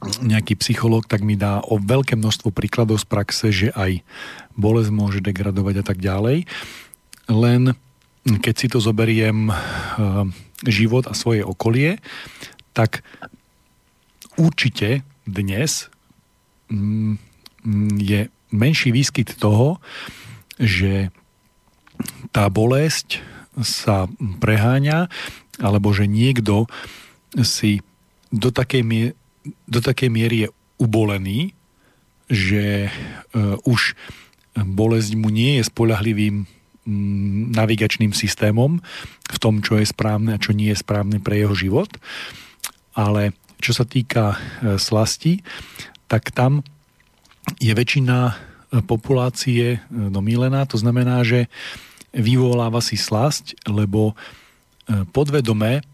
nejaký 0.00 0.56
psychológ, 0.58 1.04
tak 1.04 1.20
mi 1.20 1.36
dá 1.36 1.60
o 1.60 1.76
veľké 1.76 2.16
množstvo 2.16 2.50
príkladov 2.50 3.04
z 3.04 3.06
praxe, 3.06 3.46
že 3.52 3.68
aj 3.76 4.00
bolesť 4.60 4.92
môže 4.92 5.20
degradovať 5.24 5.74
a 5.80 5.84
tak 5.84 5.98
ďalej. 5.98 6.44
Len 7.32 7.74
keď 8.24 8.54
si 8.54 8.66
to 8.68 8.78
zoberiem 8.78 9.48
e, 9.48 9.54
život 10.68 11.08
a 11.08 11.16
svoje 11.16 11.40
okolie, 11.40 11.98
tak 12.76 13.00
určite 14.36 15.02
dnes 15.24 15.88
mm, 16.68 17.16
je 17.96 18.28
menší 18.52 18.92
výskyt 18.92 19.40
toho, 19.40 19.80
že 20.60 21.08
tá 22.32 22.48
bolesť 22.52 23.24
sa 23.60 24.08
preháňa, 24.40 25.08
alebo 25.60 25.92
že 25.92 26.08
niekto 26.08 26.68
si 27.40 27.84
do 28.32 28.48
takej, 28.48 28.82
mie- 28.84 29.16
do 29.68 29.80
takej 29.80 30.08
miery 30.08 30.36
je 30.46 30.48
ubolený, 30.80 31.52
že 32.30 32.88
uh, 32.88 33.58
už 33.66 33.98
bolesť 34.56 35.14
mu 35.14 35.30
nie 35.30 35.58
je 35.60 35.68
spolahlivým 35.68 36.48
Mm, 36.80 37.52
navigačným 37.52 38.16
systémom 38.16 38.80
v 39.28 39.36
tom, 39.36 39.60
čo 39.60 39.76
je 39.76 39.84
správne 39.84 40.32
a 40.32 40.42
čo 40.42 40.56
nie 40.56 40.72
je 40.72 40.80
správne 40.80 41.20
pre 41.20 41.36
jeho 41.36 41.52
život. 41.52 41.92
Ale 42.96 43.36
čo 43.60 43.76
sa 43.76 43.84
týka 43.84 44.34
e, 44.34 44.36
slasti, 44.80 45.44
tak 46.08 46.32
tam 46.32 46.64
je 47.60 47.68
väčšina 47.76 48.18
e, 48.26 48.32
populácie 48.80 49.76
e, 49.76 49.78
domílená. 49.92 50.64
To 50.72 50.80
znamená, 50.80 51.20
že 51.20 51.52
vyvoláva 52.16 52.80
si 52.80 52.98
slasť, 52.98 53.70
lebo 53.70 54.18
podvedome 55.14 55.86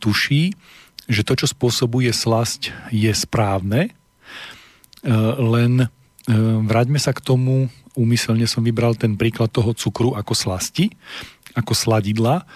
tuší, 0.00 0.56
že 1.04 1.20
to, 1.20 1.36
čo 1.36 1.52
spôsobuje 1.52 2.08
slasť, 2.16 2.72
je 2.88 3.12
správne, 3.12 3.92
len 5.36 5.92
vráťme 6.64 7.02
sa 7.02 7.10
k 7.10 7.24
tomu, 7.24 7.66
úmyselne 7.98 8.46
som 8.46 8.62
vybral 8.62 8.94
ten 8.94 9.18
príklad 9.18 9.50
toho 9.50 9.74
cukru 9.74 10.14
ako 10.14 10.32
slasti, 10.34 10.94
ako 11.58 11.74
sladidla, 11.74 12.46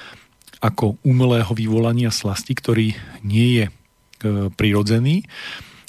ako 0.62 0.96
umelého 1.02 1.50
vyvolania 1.52 2.14
slasti, 2.14 2.54
ktorý 2.54 2.94
nie 3.26 3.48
je 3.60 3.64
e, 3.68 3.72
prirodzený, 4.54 5.26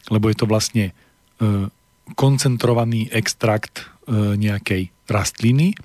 lebo 0.10 0.28
je 0.28 0.38
to 0.38 0.50
vlastne 0.50 0.86
e, 0.90 0.94
koncentrovaný 2.18 3.08
extrakt 3.14 3.86
e, 4.10 4.36
nejakej 4.36 4.92
rastliny, 5.08 5.78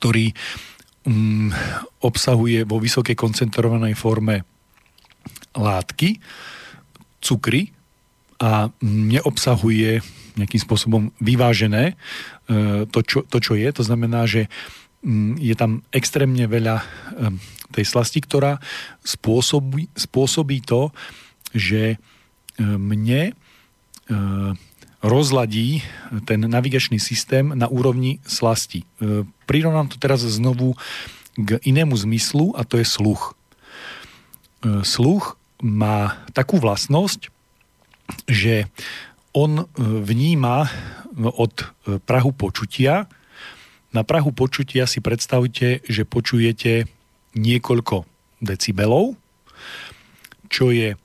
ktorý 0.00 0.32
mm, 1.04 1.50
obsahuje 2.06 2.64
vo 2.64 2.78
vysokej 2.78 3.18
koncentrovanej 3.18 3.98
forme 3.98 4.46
látky, 5.58 6.22
cukry 7.18 7.73
a 8.38 8.70
neobsahuje 8.82 10.02
nejakým 10.34 10.60
spôsobom 10.60 11.02
vyvážené 11.22 11.94
e, 12.50 12.84
to 12.90 13.00
čo, 13.06 13.22
to, 13.26 13.38
čo 13.38 13.54
je. 13.54 13.68
To 13.70 13.82
znamená, 13.86 14.26
že 14.26 14.50
mm, 15.02 15.38
je 15.38 15.54
tam 15.54 15.86
extrémne 15.94 16.44
veľa 16.50 16.82
e, 16.82 16.84
tej 17.70 17.84
slasti, 17.86 18.18
ktorá 18.22 18.58
spôsobí, 19.06 19.90
spôsobí 19.94 20.62
to, 20.66 20.90
že 21.54 21.94
e, 21.94 21.96
mne 22.62 23.34
rozladí 25.00 25.80
ten 26.28 26.44
navigačný 26.44 27.00
systém 27.00 27.56
na 27.56 27.64
úrovni 27.72 28.20
slasti. 28.28 28.84
Prirovnám 29.48 29.88
to 29.88 29.96
teraz 29.96 30.20
znovu 30.28 30.76
k 31.40 31.56
inému 31.64 31.96
zmyslu 31.96 32.52
a 32.52 32.68
to 32.68 32.76
je 32.76 32.84
sluch. 32.84 33.32
Sluch 34.84 35.40
má 35.64 36.20
takú 36.36 36.60
vlastnosť, 36.60 37.32
že 38.28 38.68
on 39.34 39.58
e, 39.58 39.64
vníma 39.80 40.70
no, 41.18 41.30
od 41.34 41.54
e, 41.60 41.98
Prahu 41.98 42.30
počutia. 42.32 43.10
Na 43.90 44.06
Prahu 44.06 44.30
počutia 44.30 44.86
si 44.86 45.02
predstavte, 45.02 45.82
že 45.84 46.06
počujete 46.06 46.86
niekoľko 47.34 48.06
decibelov, 48.38 49.18
čo 50.46 50.70
je 50.70 50.94
e, 50.94 50.98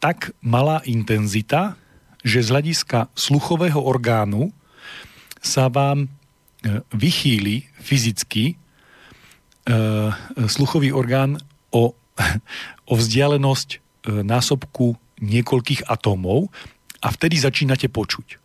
tak 0.00 0.32
malá 0.40 0.80
intenzita, 0.88 1.76
že 2.24 2.42
z 2.42 2.48
hľadiska 2.50 3.12
sluchového 3.14 3.78
orgánu 3.78 4.50
sa 5.38 5.70
vám 5.70 6.10
vychýli 6.90 7.70
fyzicky 7.78 8.58
sluchový 10.50 10.90
orgán 10.90 11.38
o, 11.70 11.94
o 12.90 12.94
vzdialenosť 12.98 13.78
násobku 14.26 14.98
niekoľkých 15.20 15.86
atómov, 15.86 16.50
a 16.98 17.08
vtedy 17.14 17.38
začínate 17.38 17.86
počuť. 17.86 18.42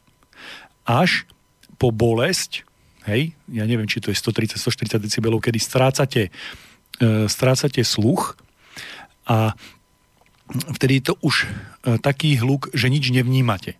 Až 0.85 1.25
po 1.81 1.89
bolesť, 1.89 2.67
hej, 3.09 3.33
ja 3.49 3.63
neviem, 3.65 3.89
či 3.89 4.03
to 4.03 4.13
je 4.13 4.17
130-140 4.19 5.01
decibelov, 5.01 5.41
kedy 5.41 5.57
strácate, 5.57 6.29
e, 6.29 7.25
strácate 7.25 7.81
sluch 7.81 8.37
a 9.25 9.57
vtedy 10.77 11.01
je 11.01 11.03
to 11.11 11.13
už 11.23 11.35
e, 11.43 11.97
taký 11.97 12.37
hluk, 12.37 12.69
že 12.75 12.93
nič 12.93 13.09
nevnímate. 13.09 13.79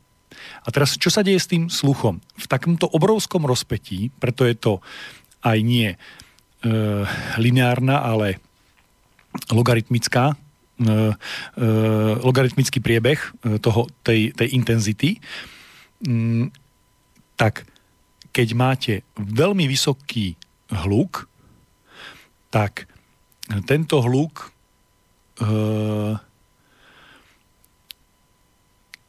A 0.64 0.68
teraz, 0.74 0.98
čo 0.98 1.14
sa 1.14 1.22
deje 1.22 1.40
s 1.40 1.52
tým 1.52 1.70
sluchom? 1.70 2.20
V 2.36 2.46
takomto 2.50 2.90
obrovskom 2.90 3.46
rozpetí, 3.46 4.10
preto 4.18 4.48
je 4.48 4.56
to 4.58 4.74
aj 5.44 5.60
nie 5.62 5.94
e, 5.94 5.98
lineárna, 7.38 8.02
ale 8.02 8.42
logaritmická 9.52 10.40
logaritmický 12.24 12.82
priebeh 12.82 13.20
e, 13.22 13.62
toho, 13.62 13.86
tej, 14.02 14.34
tej 14.34 14.50
intenzity, 14.58 15.22
mm, 16.02 16.50
tak 17.38 17.70
keď 18.34 18.48
máte 18.58 18.94
veľmi 19.18 19.70
vysoký 19.70 20.34
hluk, 20.74 21.30
tak 22.50 22.90
tento 23.70 24.02
hluk 24.02 24.50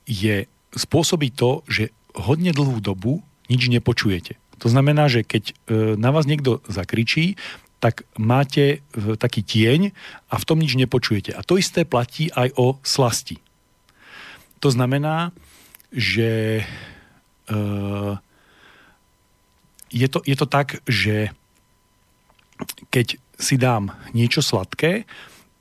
je 0.04 0.36
spôsobí 0.76 1.32
to, 1.32 1.64
že 1.64 1.88
hodne 2.12 2.52
dlhú 2.52 2.84
dobu 2.84 3.24
nič 3.48 3.72
nepočujete. 3.72 4.36
To 4.60 4.68
znamená, 4.68 5.08
že 5.08 5.24
keď 5.24 5.56
na 5.96 6.12
vás 6.12 6.28
niekto 6.28 6.60
zakričí, 6.68 7.40
tak 7.84 8.08
máte 8.16 8.80
e, 8.80 9.12
taký 9.20 9.44
tieň 9.44 9.92
a 10.32 10.34
v 10.40 10.46
tom 10.48 10.56
nič 10.56 10.72
nepočujete. 10.72 11.36
A 11.36 11.44
to 11.44 11.60
isté 11.60 11.84
platí 11.84 12.32
aj 12.32 12.56
o 12.56 12.80
slasti. 12.80 13.36
To 14.64 14.72
znamená, 14.72 15.36
že 15.92 16.64
e, 17.44 17.56
je, 19.92 20.08
to, 20.08 20.24
je 20.24 20.32
to 20.32 20.46
tak, 20.48 20.80
že 20.88 21.36
keď 22.88 23.20
si 23.36 23.60
dám 23.60 23.92
niečo 24.16 24.40
sladké, 24.40 25.04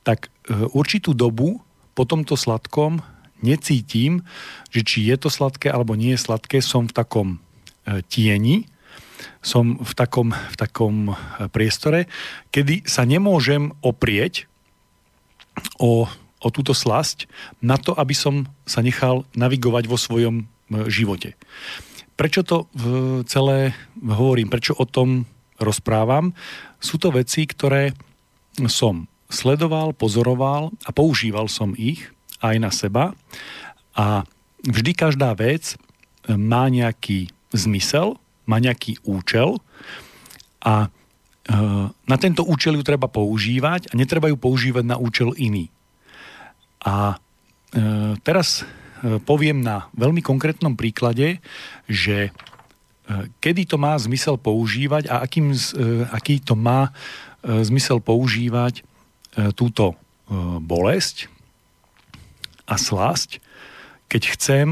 tak 0.00 0.32
e, 0.48 0.64
určitú 0.72 1.12
dobu 1.12 1.60
po 1.92 2.08
tomto 2.08 2.40
sladkom 2.40 3.04
necítim, 3.44 4.24
že 4.72 4.80
či 4.80 5.04
je 5.12 5.20
to 5.20 5.28
sladké 5.28 5.68
alebo 5.68 5.92
nie 5.92 6.16
je 6.16 6.24
sladké, 6.24 6.64
som 6.64 6.88
v 6.88 6.96
takom 6.96 7.28
tieni 8.08 8.64
som 9.44 9.78
v 9.78 9.92
takom, 9.94 10.32
v 10.32 10.56
takom 10.56 10.96
e, 11.10 11.14
priestore, 11.50 12.10
kedy 12.50 12.86
sa 12.86 13.06
nemôžem 13.06 13.72
oprieť 13.80 14.46
o, 15.78 16.08
o 16.40 16.48
túto 16.50 16.74
slasť 16.74 17.30
na 17.62 17.78
to, 17.78 17.94
aby 17.94 18.12
som 18.12 18.48
sa 18.66 18.82
nechal 18.82 19.28
navigovať 19.36 19.84
vo 19.86 19.98
svojom 19.98 20.34
e, 20.40 20.44
živote. 20.90 21.38
Prečo 22.14 22.46
to 22.46 22.70
celé 23.26 23.74
hovorím? 23.98 24.46
Prečo 24.46 24.78
o 24.78 24.86
tom 24.86 25.26
rozprávam? 25.58 26.30
Sú 26.78 26.94
to 26.94 27.10
veci, 27.10 27.42
ktoré 27.42 27.90
som 28.70 29.10
sledoval, 29.26 29.90
pozoroval 29.98 30.70
a 30.86 30.94
používal 30.94 31.50
som 31.50 31.74
ich 31.74 32.06
aj 32.38 32.56
na 32.62 32.70
seba 32.70 33.18
a 33.98 34.22
vždy 34.62 34.94
každá 34.94 35.34
vec 35.34 35.74
má 36.30 36.70
nejaký 36.70 37.34
zmysel 37.50 38.14
má 38.44 38.60
nejaký 38.60 39.00
účel 39.04 39.60
a 40.64 40.86
e, 40.86 40.88
na 41.88 42.16
tento 42.16 42.44
účel 42.44 42.76
ju 42.80 42.84
treba 42.84 43.08
používať 43.08 43.92
a 43.92 43.94
netreba 43.96 44.32
ju 44.32 44.36
používať 44.40 44.84
na 44.84 44.96
účel 44.96 45.36
iný. 45.36 45.68
A 46.84 47.16
e, 47.72 48.16
teraz 48.20 48.64
e, 48.64 49.20
poviem 49.20 49.60
na 49.60 49.92
veľmi 49.96 50.24
konkrétnom 50.24 50.76
príklade, 50.76 51.40
že 51.88 52.32
kedy 53.44 53.68
to 53.68 53.76
má 53.76 53.92
zmysel 54.00 54.40
používať 54.40 55.12
a 55.12 55.20
akým, 55.20 55.52
aký 56.08 56.40
to 56.40 56.56
má 56.56 56.88
zmysel 57.44 58.00
používať 58.00 58.80
túto 59.60 59.92
bolesť 60.64 61.28
a 62.64 62.80
slasť, 62.80 63.44
keď 64.08 64.22
chcem 64.32 64.66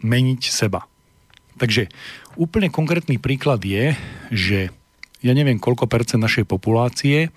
meniť 0.00 0.40
seba. 0.48 0.88
Takže 1.60 1.92
úplne 2.38 2.70
konkrétny 2.70 3.18
príklad 3.18 3.62
je, 3.62 3.94
že 4.30 4.58
ja 5.20 5.32
neviem, 5.36 5.60
koľko 5.60 5.90
percent 5.90 6.22
našej 6.22 6.48
populácie 6.48 7.28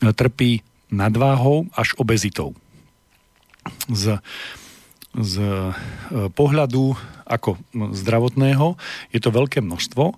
trpí 0.00 0.62
nadváhou 0.92 1.66
až 1.74 1.96
obezitou. 1.98 2.54
Z, 3.90 4.22
z 5.18 5.34
e, 5.42 5.72
pohľadu 6.30 6.94
ako 7.26 7.58
zdravotného 7.74 8.78
je 9.10 9.18
to 9.18 9.34
veľké 9.34 9.58
množstvo 9.58 10.14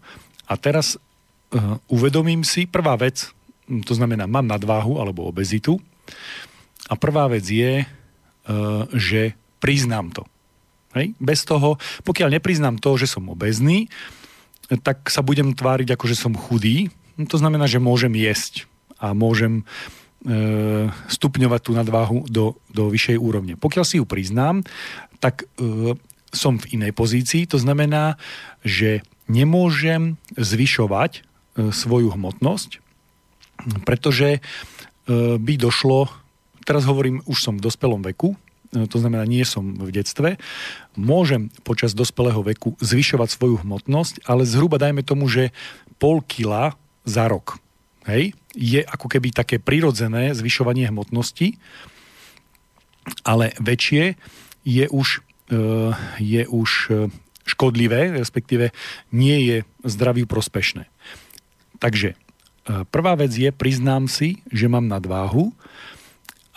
a 0.49 0.55
teraz 0.57 0.97
uh, 0.97 1.77
uvedomím 1.89 2.45
si, 2.45 2.69
prvá 2.69 2.97
vec, 3.01 3.33
to 3.85 3.93
znamená, 3.97 4.29
mám 4.29 4.45
nadváhu 4.45 5.01
alebo 5.01 5.29
obezitu 5.29 5.81
a 6.89 6.97
prvá 6.97 7.29
vec 7.29 7.45
je, 7.45 7.85
že 8.97 9.37
priznám 9.61 10.09
to. 10.13 10.25
Hej? 10.97 11.17
Bez 11.21 11.45
toho, 11.45 11.77
pokiaľ 12.07 12.39
nepriznám 12.39 12.81
to, 12.81 12.97
že 12.97 13.11
som 13.11 13.29
obezný, 13.29 13.91
tak 14.85 15.09
sa 15.09 15.25
budem 15.25 15.57
tváriť 15.57 15.97
ako, 15.97 16.05
že 16.09 16.17
som 16.17 16.37
chudý. 16.37 16.93
To 17.19 17.37
znamená, 17.41 17.65
že 17.67 17.81
môžem 17.81 18.13
jesť 18.15 18.69
a 19.01 19.17
môžem 19.17 19.65
E, 20.19 20.91
stupňovať 20.91 21.61
tú 21.63 21.79
nadváhu 21.79 22.27
do, 22.27 22.59
do 22.75 22.91
vyššej 22.91 23.23
úrovne. 23.23 23.55
Pokiaľ 23.55 23.85
si 23.87 24.03
ju 24.03 24.05
priznám, 24.05 24.67
tak 25.23 25.47
e, 25.47 25.95
som 26.35 26.59
v 26.59 26.75
inej 26.75 26.91
pozícii, 26.91 27.47
to 27.47 27.55
znamená, 27.55 28.19
že 28.67 29.07
nemôžem 29.31 30.19
zvyšovať 30.35 31.13
e, 31.15 31.71
svoju 31.71 32.19
hmotnosť, 32.19 32.83
pretože 33.87 34.29
e, 34.35 34.41
by 35.39 35.55
došlo, 35.55 36.11
teraz 36.67 36.83
hovorím, 36.83 37.23
už 37.31 37.39
som 37.39 37.55
v 37.55 37.71
dospelom 37.71 38.03
veku, 38.03 38.35
to 38.73 38.97
znamená, 39.01 39.25
nie 39.25 39.45
som 39.49 39.77
v 39.81 39.91
detstve, 39.93 40.37
môžem 40.93 41.49
počas 41.65 41.97
dospelého 41.97 42.45
veku 42.45 42.77
zvyšovať 42.85 43.29
svoju 43.33 43.65
hmotnosť, 43.65 44.29
ale 44.29 44.45
zhruba 44.45 44.77
dajme 44.77 45.01
tomu, 45.01 45.25
že 45.31 45.57
pol 45.97 46.21
kila 46.21 46.77
za 47.09 47.25
rok. 47.27 47.57
Hej? 48.05 48.37
Je 48.53 48.85
ako 48.85 49.09
keby 49.09 49.33
také 49.33 49.57
prirodzené 49.57 50.37
zvyšovanie 50.37 50.89
hmotnosti, 50.93 51.57
ale 53.25 53.57
väčšie 53.57 54.21
je 54.69 54.85
už, 54.93 55.25
e, 55.49 55.61
je 56.21 56.43
už 56.45 56.71
e, 56.89 56.93
škodlivé, 57.49 58.13
respektíve 58.13 58.77
nie 59.09 59.39
je 59.49 59.57
zdraviu 59.81 60.29
prospešné. 60.29 60.85
Takže 61.81 62.13
e, 62.13 62.17
prvá 62.93 63.17
vec 63.17 63.33
je, 63.33 63.49
priznám 63.49 64.13
si, 64.13 64.45
že 64.53 64.69
mám 64.69 64.85
nadváhu 64.85 65.57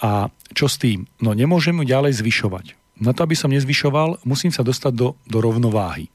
a 0.02 0.34
čo 0.52 0.66
s 0.68 0.82
tým? 0.82 1.06
No 1.22 1.32
nemôžem 1.38 1.78
ju 1.78 1.86
ďalej 1.86 2.20
zvyšovať. 2.20 2.76
Na 3.02 3.14
to, 3.14 3.26
aby 3.26 3.34
som 3.34 3.54
nezvyšoval, 3.54 4.26
musím 4.26 4.54
sa 4.54 4.66
dostať 4.66 4.93
do, 4.93 5.08
do 5.26 5.38
rovnováhy 5.41 6.10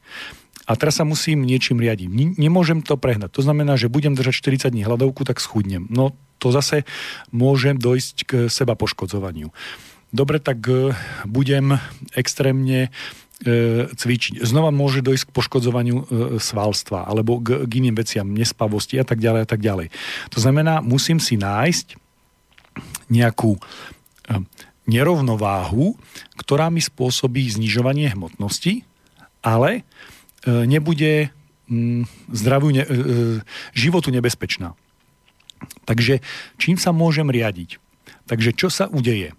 a 0.67 0.73
teraz 0.75 0.99
sa 0.99 1.07
musím 1.07 1.47
niečím 1.47 1.79
riadiť. 1.79 2.11
Nemôžem 2.37 2.83
to 2.83 2.99
prehnať. 2.99 3.39
To 3.39 3.43
znamená, 3.47 3.79
že 3.79 3.87
budem 3.87 4.19
držať 4.19 4.67
40 4.67 4.75
dní 4.75 4.83
hľadovku, 4.83 5.23
tak 5.23 5.39
schudnem. 5.39 5.87
No 5.87 6.19
to 6.43 6.51
zase 6.51 6.83
môže 7.31 7.79
dojsť 7.79 8.17
k 8.27 8.33
seba 8.51 8.75
poškodzovaniu. 8.75 9.55
Dobre, 10.11 10.43
tak 10.43 10.67
e, 10.67 10.95
budem 11.27 11.79
extrémne 12.19 12.91
e, 13.43 13.87
cvičiť. 13.91 14.43
Znova 14.43 14.75
môže 14.75 15.07
dojsť 15.07 15.31
k 15.31 15.35
poškodzovaniu 15.35 15.97
e, 15.97 16.05
svalstva 16.43 17.07
alebo 17.07 17.39
k, 17.39 17.67
k 17.67 17.73
iným 17.83 17.95
veciam, 17.95 18.27
nespavosti 18.27 18.99
a 18.99 19.07
tak 19.07 19.23
ďalej 19.23 19.41
a 19.47 19.49
tak 19.49 19.63
ďalej. 19.63 19.95
To 20.35 20.39
znamená, 20.43 20.83
musím 20.83 21.23
si 21.23 21.39
nájsť 21.39 22.06
nejakú 23.13 23.59
nerovnováhu, 24.87 25.95
ktorá 26.39 26.71
mi 26.71 26.83
spôsobí 26.83 27.47
znižovanie 27.51 28.11
hmotnosti, 28.15 28.83
ale 29.43 29.87
E, 30.47 30.63
nebude 30.67 31.35
mm, 31.67 32.31
zdraviu, 32.31 32.71
e, 32.71 32.79
e, 32.79 32.85
životu 33.75 34.15
nebezpečná. 34.15 34.79
Takže 35.83 36.23
čím 36.55 36.79
sa 36.79 36.95
môžem 36.95 37.27
riadiť? 37.27 37.83
Takže 38.31 38.55
čo 38.55 38.71
sa 38.71 38.87
udeje? 38.87 39.35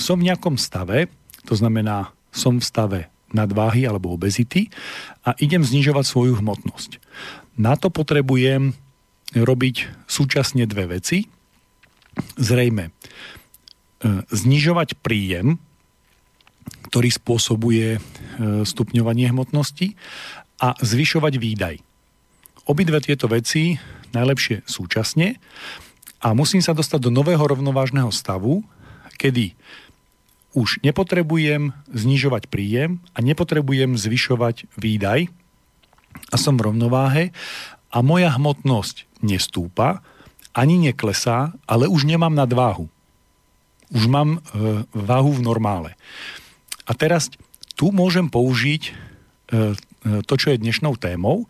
Som 0.00 0.24
v 0.24 0.32
nejakom 0.32 0.56
stave, 0.56 1.12
to 1.44 1.52
znamená, 1.52 2.16
som 2.32 2.62
v 2.62 2.64
stave 2.64 3.00
nadváhy 3.28 3.84
alebo 3.84 4.14
obezity 4.14 4.72
a 5.20 5.36
idem 5.36 5.60
znižovať 5.60 6.04
svoju 6.06 6.40
hmotnosť. 6.40 6.96
Na 7.60 7.76
to 7.76 7.92
potrebujem 7.92 8.72
robiť 9.36 10.06
súčasne 10.08 10.64
dve 10.64 10.96
veci. 10.96 11.28
Zrejme 12.36 12.92
znižovať 14.30 15.00
príjem, 15.00 15.56
ktorý 16.92 17.08
spôsobuje 17.10 17.98
stupňovanie 18.62 19.32
hmotnosti 19.32 19.96
a 20.62 20.76
zvyšovať 20.78 21.34
výdaj. 21.36 21.76
Obidve 22.66 22.98
tieto 23.02 23.30
veci 23.30 23.78
najlepšie 24.14 24.64
súčasne 24.64 25.36
a 26.22 26.32
musím 26.32 26.64
sa 26.64 26.72
dostať 26.72 27.08
do 27.08 27.10
nového 27.12 27.42
rovnovážneho 27.42 28.08
stavu, 28.10 28.64
kedy 29.20 29.52
už 30.56 30.80
nepotrebujem 30.80 31.76
znižovať 31.92 32.48
príjem 32.48 33.04
a 33.12 33.20
nepotrebujem 33.20 34.00
zvyšovať 34.00 34.72
výdaj 34.80 35.28
a 36.32 36.36
som 36.40 36.56
v 36.56 36.72
rovnováhe 36.72 37.24
a 37.92 37.98
moja 38.00 38.32
hmotnosť 38.32 39.04
nestúpa, 39.20 40.00
ani 40.56 40.80
neklesá, 40.80 41.52
ale 41.68 41.84
už 41.84 42.08
nemám 42.08 42.32
nadváhu. 42.32 42.88
Už 43.92 44.08
mám 44.08 44.40
e, 44.40 44.88
váhu 44.96 45.36
v 45.36 45.44
normále. 45.44 45.92
A 46.88 46.96
teraz 46.96 47.28
tu 47.76 47.92
môžem 47.92 48.24
použiť 48.24 48.82
e, 48.88 48.92
to, 50.24 50.34
čo 50.40 50.54
je 50.54 50.62
dnešnou 50.62 50.96
témou, 50.96 51.44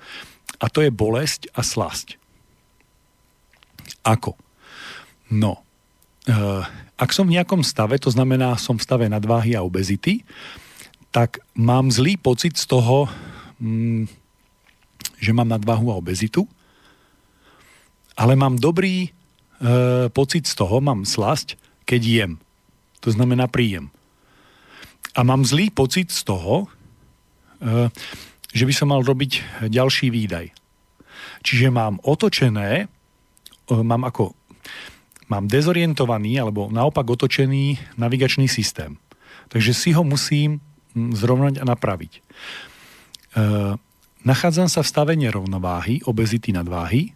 a 0.57 0.67
to 0.73 0.81
je 0.81 0.91
bolesť 0.91 1.53
a 1.53 1.61
slasť. 1.61 2.17
Ako? 4.07 4.39
No, 5.31 5.61
eh, 6.31 6.63
ak 6.97 7.11
som 7.13 7.27
v 7.27 7.37
nejakom 7.37 7.67
stave, 7.67 7.99
to 7.99 8.09
znamená, 8.09 8.57
som 8.57 8.79
v 8.79 8.87
stave 8.87 9.07
nadváhy 9.11 9.59
a 9.59 9.67
obezity, 9.67 10.23
tak 11.13 11.43
mám 11.57 11.91
zlý 11.91 12.17
pocit 12.17 12.57
z 12.57 12.65
toho, 12.69 13.11
mm, 13.59 14.07
že 15.19 15.33
mám 15.33 15.49
nadváhu 15.49 15.93
a 15.93 15.99
obezitu, 15.99 16.47
ale 18.17 18.33
mám 18.35 18.57
dobrý 18.57 19.07
e, 19.07 19.11
pocit 20.11 20.49
z 20.49 20.57
toho, 20.57 20.81
mám 20.81 21.05
slasť, 21.05 21.61
keď 21.85 22.03
jem. 22.03 22.33
To 23.05 23.13
znamená 23.13 23.47
príjem. 23.47 23.93
A 25.17 25.21
mám 25.23 25.45
zlý 25.45 25.69
pocit 25.69 26.09
z 26.11 26.25
toho, 26.25 26.67
e, 27.61 27.93
že 28.57 28.65
by 28.65 28.73
som 28.73 28.89
mal 28.89 29.05
robiť 29.05 29.65
ďalší 29.69 30.09
výdaj. 30.09 30.49
Čiže 31.45 31.69
mám 31.69 32.01
otočené, 32.03 32.85
e, 32.85 32.87
mám 33.71 34.03
ako 34.09 34.33
mám 35.27 35.51
dezorientovaný 35.51 36.39
alebo 36.39 36.71
naopak 36.71 37.03
otočený 37.03 37.99
navigačný 37.99 38.47
systém. 38.47 38.95
Takže 39.51 39.75
si 39.75 39.91
ho 39.91 40.07
musím 40.07 40.63
zrovnať 40.95 41.63
a 41.63 41.65
napraviť. 41.67 42.13
E, 42.15 42.21
nachádzam 44.23 44.71
sa 44.71 44.81
v 44.87 44.91
stave 44.91 45.13
nerovnováhy, 45.19 46.07
obezity 46.07 46.55
nadváhy 46.55 47.16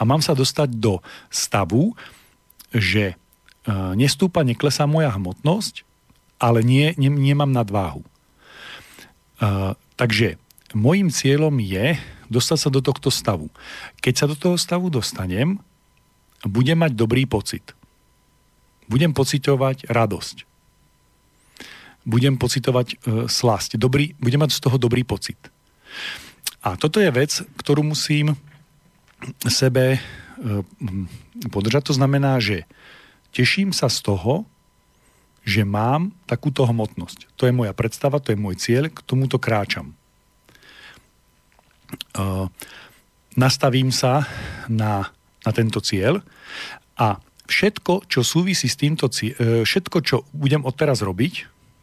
a 0.00 0.02
mám 0.08 0.24
sa 0.24 0.32
dostať 0.32 0.80
do 0.80 1.04
stavu, 1.28 1.92
že 2.72 3.12
e, 3.12 3.14
nestúpa, 3.94 4.40
neklesá 4.40 4.88
moja 4.88 5.12
hmotnosť, 5.12 5.84
ale 6.40 6.64
nie, 6.64 6.96
nie, 6.96 7.12
nemám 7.12 7.52
nadváhu. 7.52 8.00
E, 8.00 9.76
takže 10.00 10.40
Mojím 10.70 11.10
cieľom 11.10 11.58
je 11.58 11.98
dostať 12.30 12.58
sa 12.58 12.70
do 12.70 12.78
tohto 12.78 13.10
stavu. 13.10 13.50
Keď 13.98 14.14
sa 14.14 14.26
do 14.30 14.38
toho 14.38 14.54
stavu 14.54 14.86
dostanem, 14.86 15.58
budem 16.46 16.78
mať 16.78 16.94
dobrý 16.94 17.26
pocit. 17.26 17.74
Budem 18.86 19.10
pocitovať 19.10 19.90
radosť. 19.90 20.46
Budem 22.06 22.38
pocitovať 22.38 22.86
e, 22.86 22.96
slasť. 23.26 23.82
Dobrý, 23.82 24.14
budem 24.22 24.46
mať 24.46 24.54
z 24.54 24.62
toho 24.62 24.78
dobrý 24.78 25.02
pocit. 25.02 25.38
A 26.62 26.78
toto 26.78 27.02
je 27.02 27.10
vec, 27.10 27.42
ktorú 27.58 27.82
musím 27.82 28.38
sebe 29.46 29.96
e, 29.96 30.00
podržať. 31.52 31.92
To 31.92 31.94
znamená, 31.96 32.40
že 32.40 32.64
teším 33.34 33.70
sa 33.76 33.88
z 33.92 34.04
toho, 34.04 34.48
že 35.44 35.64
mám 35.64 36.12
takúto 36.28 36.68
hmotnosť. 36.68 37.32
To 37.40 37.48
je 37.48 37.56
moja 37.56 37.72
predstava, 37.72 38.20
to 38.20 38.32
je 38.32 38.38
môj 38.38 38.60
cieľ, 38.60 38.92
k 38.92 39.00
tomuto 39.04 39.40
kráčam 39.40 39.96
nastavím 43.38 43.90
sa 43.94 44.26
na, 44.66 45.10
na 45.46 45.50
tento 45.54 45.78
cieľ 45.82 46.22
a 46.98 47.18
všetko, 47.50 48.06
čo 48.06 48.22
súvisí 48.22 48.70
s 48.70 48.78
týmto 48.78 49.10
cieľ, 49.10 49.34
e, 49.38 49.66
všetko, 49.66 49.96
čo 50.02 50.16
budem 50.34 50.62
odteraz 50.62 51.02
robiť, 51.02 51.34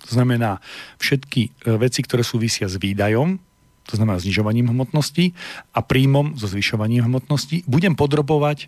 to 0.07 0.09
znamená 0.15 0.63
všetky 1.03 1.67
veci, 1.75 1.99
ktoré 1.99 2.23
súvisia 2.23 2.71
s 2.71 2.79
výdajom, 2.79 3.41
to 3.87 3.95
znamená 3.95 4.19
znižovaním 4.19 4.67
hmotnosti, 4.69 5.31
a 5.71 5.79
príjmom 5.79 6.35
so 6.35 6.51
zvyšovaním 6.51 7.07
hmotnosti, 7.07 7.63
budem 7.65 7.95
podrobovať 7.95 8.67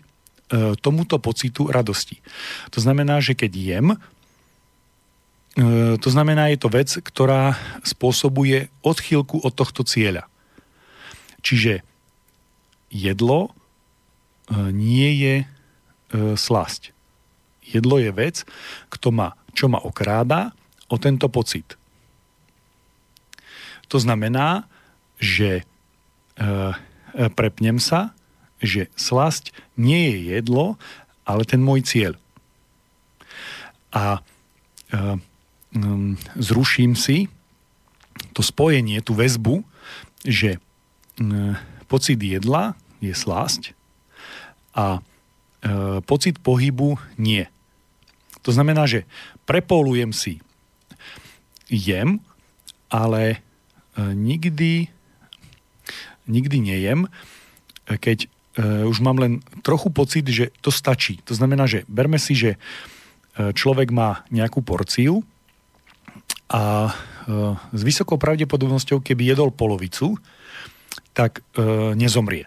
tomuto 0.80 1.20
pocitu 1.20 1.68
radosti. 1.68 2.24
To 2.72 2.80
znamená, 2.80 3.20
že 3.20 3.36
keď 3.36 3.52
jem, 3.52 3.86
e, 3.92 3.98
to 6.00 6.08
znamená, 6.08 6.48
je 6.48 6.58
to 6.58 6.72
vec, 6.72 6.88
ktorá 7.04 7.60
spôsobuje 7.84 8.72
odchýlku 8.80 9.44
od 9.44 9.52
tohto 9.52 9.84
cieľa. 9.84 10.24
Čiže 11.44 11.84
jedlo 12.88 13.48
e, 13.48 13.50
nie 14.72 15.08
je 15.20 15.34
e, 15.40 15.46
slasť. 16.34 16.96
Jedlo 17.60 18.02
je 18.02 18.10
vec, 18.10 18.42
kto 18.90 19.14
ma, 19.14 19.38
čo 19.54 19.70
ma 19.70 19.78
okráda 19.78 20.56
o 20.90 20.98
tento 20.98 21.30
pocit. 21.30 21.78
To 23.90 23.98
znamená, 24.02 24.66
že 25.20 25.60
e, 25.60 25.62
e, 26.40 27.24
prepnem 27.36 27.76
sa, 27.76 28.16
že 28.60 28.88
slasť 28.96 29.52
nie 29.76 30.10
je 30.10 30.16
jedlo, 30.36 30.80
ale 31.28 31.44
ten 31.44 31.60
môj 31.60 31.84
cieľ. 31.84 32.12
A 33.92 34.20
e, 34.90 35.20
um, 35.76 36.16
zruším 36.34 36.96
si 36.96 37.28
to 38.32 38.42
spojenie, 38.44 39.00
tú 39.00 39.16
väzbu, 39.16 39.64
že 40.24 40.56
e, 40.56 40.60
pocit 41.88 42.20
jedla 42.20 42.76
je 43.00 43.12
slasť 43.16 43.72
a 44.76 45.00
e, 45.64 46.00
pocit 46.04 46.38
pohybu 46.38 47.00
nie. 47.16 47.48
To 48.44 48.50
znamená, 48.52 48.88
že 48.88 49.08
prepolujem 49.44 50.12
si 50.12 50.40
jem, 51.68 52.20
ale 52.92 53.22
e, 53.34 53.38
nikdy 54.00 54.88
nikdy 56.30 56.62
nejem, 56.62 57.10
keď 57.98 58.26
uh, 58.26 58.86
už 58.86 59.02
mám 59.02 59.18
len 59.18 59.32
trochu 59.66 59.90
pocit, 59.90 60.22
že 60.30 60.54
to 60.62 60.70
stačí. 60.70 61.18
To 61.26 61.34
znamená, 61.34 61.66
že 61.66 61.82
berme 61.90 62.22
si, 62.22 62.38
že 62.38 62.54
uh, 62.54 63.50
človek 63.50 63.90
má 63.90 64.22
nejakú 64.30 64.62
porciu 64.62 65.26
a 66.50 66.90
s 67.70 67.82
vysokou 67.86 68.18
pravdepodobnosťou, 68.18 68.98
keby 69.06 69.30
jedol 69.30 69.54
polovicu, 69.54 70.18
tak 71.14 71.46
nezomrie. 71.94 72.42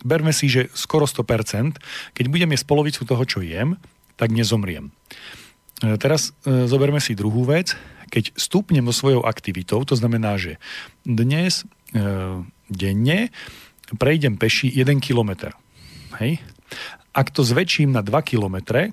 Berme 0.00 0.32
si, 0.32 0.48
že 0.48 0.72
skoro 0.72 1.04
100%, 1.04 1.76
keď 2.16 2.24
budem 2.32 2.56
jesť 2.56 2.64
polovicu 2.64 3.04
toho, 3.04 3.20
čo 3.28 3.44
jem, 3.44 3.76
tak 4.16 4.32
nezomriem. 4.32 4.96
Teraz 6.00 6.32
zoberme 6.46 7.04
si 7.04 7.12
druhú 7.12 7.44
vec. 7.44 7.76
Keď 8.08 8.32
stúpnem 8.32 8.88
so 8.88 8.96
svojou 8.96 9.28
aktivitou, 9.28 9.84
to 9.84 9.92
znamená, 9.92 10.40
že 10.40 10.56
dnes 11.04 11.68
E, 11.68 11.79
denne 12.70 13.18
prejdem 13.98 14.38
peši 14.38 14.70
1 14.70 15.02
km. 15.02 15.50
Hej? 16.22 16.38
Ak 17.10 17.34
to 17.34 17.42
zväčším 17.42 17.90
na 17.90 18.06
2 18.06 18.14
km, 18.22 18.62
e, 18.70 18.90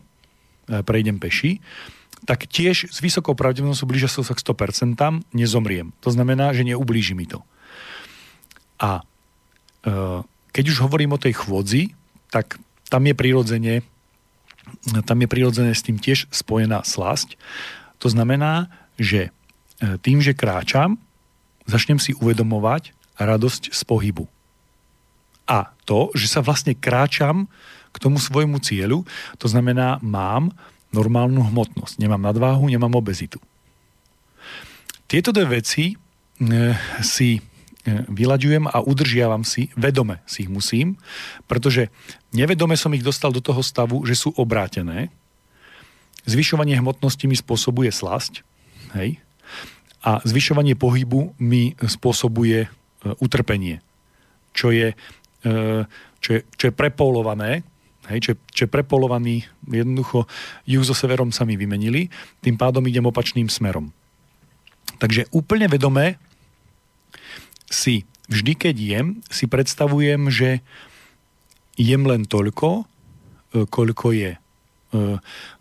prejdem 0.82 1.22
peši, 1.22 1.62
tak 2.26 2.50
tiež 2.50 2.90
s 2.90 2.98
vysokou 2.98 3.38
pravdepodobnosťou 3.38 3.86
blížia 3.86 4.10
sa 4.10 4.26
k 4.26 4.42
100% 4.42 4.98
tam 4.98 5.22
nezomriem. 5.38 5.94
To 6.02 6.10
znamená, 6.10 6.50
že 6.58 6.66
neublíži 6.66 7.14
mi 7.14 7.30
to. 7.30 7.46
A 8.82 9.02
e, 9.02 9.04
keď 10.50 10.64
už 10.74 10.82
hovorím 10.82 11.14
o 11.14 11.22
tej 11.22 11.38
chôdzi, 11.38 11.94
tak 12.34 12.58
tam 12.90 13.06
je 13.06 13.14
prirodzene 13.14 13.86
tam 15.08 15.24
je 15.24 15.32
prirodzene 15.32 15.72
s 15.72 15.80
tým 15.80 15.96
tiež 15.96 16.28
spojená 16.28 16.84
slasť. 16.84 17.40
To 18.04 18.12
znamená, 18.12 18.68
že 19.00 19.32
tým, 19.80 20.20
že 20.20 20.36
kráčam, 20.36 21.00
začnem 21.68 22.00
si 22.00 22.16
uvedomovať 22.16 22.96
radosť 23.20 23.76
z 23.76 23.82
pohybu. 23.84 24.26
A 25.48 25.72
to, 25.88 26.12
že 26.16 26.28
sa 26.28 26.44
vlastne 26.44 26.76
kráčam 26.76 27.48
k 27.96 27.98
tomu 28.00 28.20
svojmu 28.20 28.60
cieľu, 28.60 29.08
to 29.40 29.48
znamená, 29.48 30.00
mám 30.04 30.52
normálnu 30.92 31.44
hmotnosť. 31.44 32.00
Nemám 32.00 32.20
nadváhu, 32.20 32.68
nemám 32.68 32.96
obezitu. 32.96 33.40
Tieto 35.08 35.32
dve 35.32 35.64
veci 35.64 35.96
e, 35.96 35.96
si 37.00 37.40
e, 37.40 37.42
vyľaďujem 38.12 38.68
a 38.68 38.84
udržiavam 38.84 39.48
si, 39.48 39.72
vedome 39.80 40.20
si 40.28 40.44
ich 40.48 40.52
musím, 40.52 41.00
pretože 41.48 41.88
nevedome 42.36 42.76
som 42.76 42.92
ich 42.92 43.04
dostal 43.04 43.32
do 43.32 43.40
toho 43.40 43.64
stavu, 43.64 44.04
že 44.04 44.20
sú 44.20 44.36
obrátené. 44.36 45.08
Zvyšovanie 46.28 46.76
hmotnosti 46.76 47.24
mi 47.24 47.40
spôsobuje 47.40 47.88
slasť, 47.88 48.44
hej, 49.00 49.24
a 50.08 50.24
zvyšovanie 50.24 50.80
pohybu 50.80 51.36
mi 51.44 51.76
spôsobuje 51.76 52.60
e, 52.64 52.70
utrpenie, 53.20 53.84
čo 54.56 54.72
je, 54.72 54.96
e, 55.44 55.56
čo 56.24 56.30
je, 56.32 56.40
čo 56.56 56.64
je 56.72 56.74
prepolované, 56.74 57.68
hej, 58.08 58.20
čo, 58.24 58.32
čo 58.56 58.62
je 58.66 58.72
prepolovaný, 58.72 59.44
jednoducho 59.68 60.24
juh 60.64 60.86
so 60.88 60.96
severom 60.96 61.36
sa 61.36 61.44
mi 61.44 61.60
vymenili, 61.60 62.08
tým 62.40 62.56
pádom 62.56 62.88
idem 62.88 63.04
opačným 63.04 63.52
smerom. 63.52 63.92
Takže 64.96 65.28
úplne 65.36 65.68
vedomé 65.68 66.16
si 67.68 68.08
vždy, 68.32 68.56
keď 68.56 68.76
jem, 68.80 69.08
si 69.28 69.44
predstavujem, 69.52 70.32
že 70.32 70.64
jem 71.76 72.08
len 72.08 72.24
toľko, 72.24 72.88
e, 73.52 73.68
koľko 73.68 74.08
je, 74.16 74.34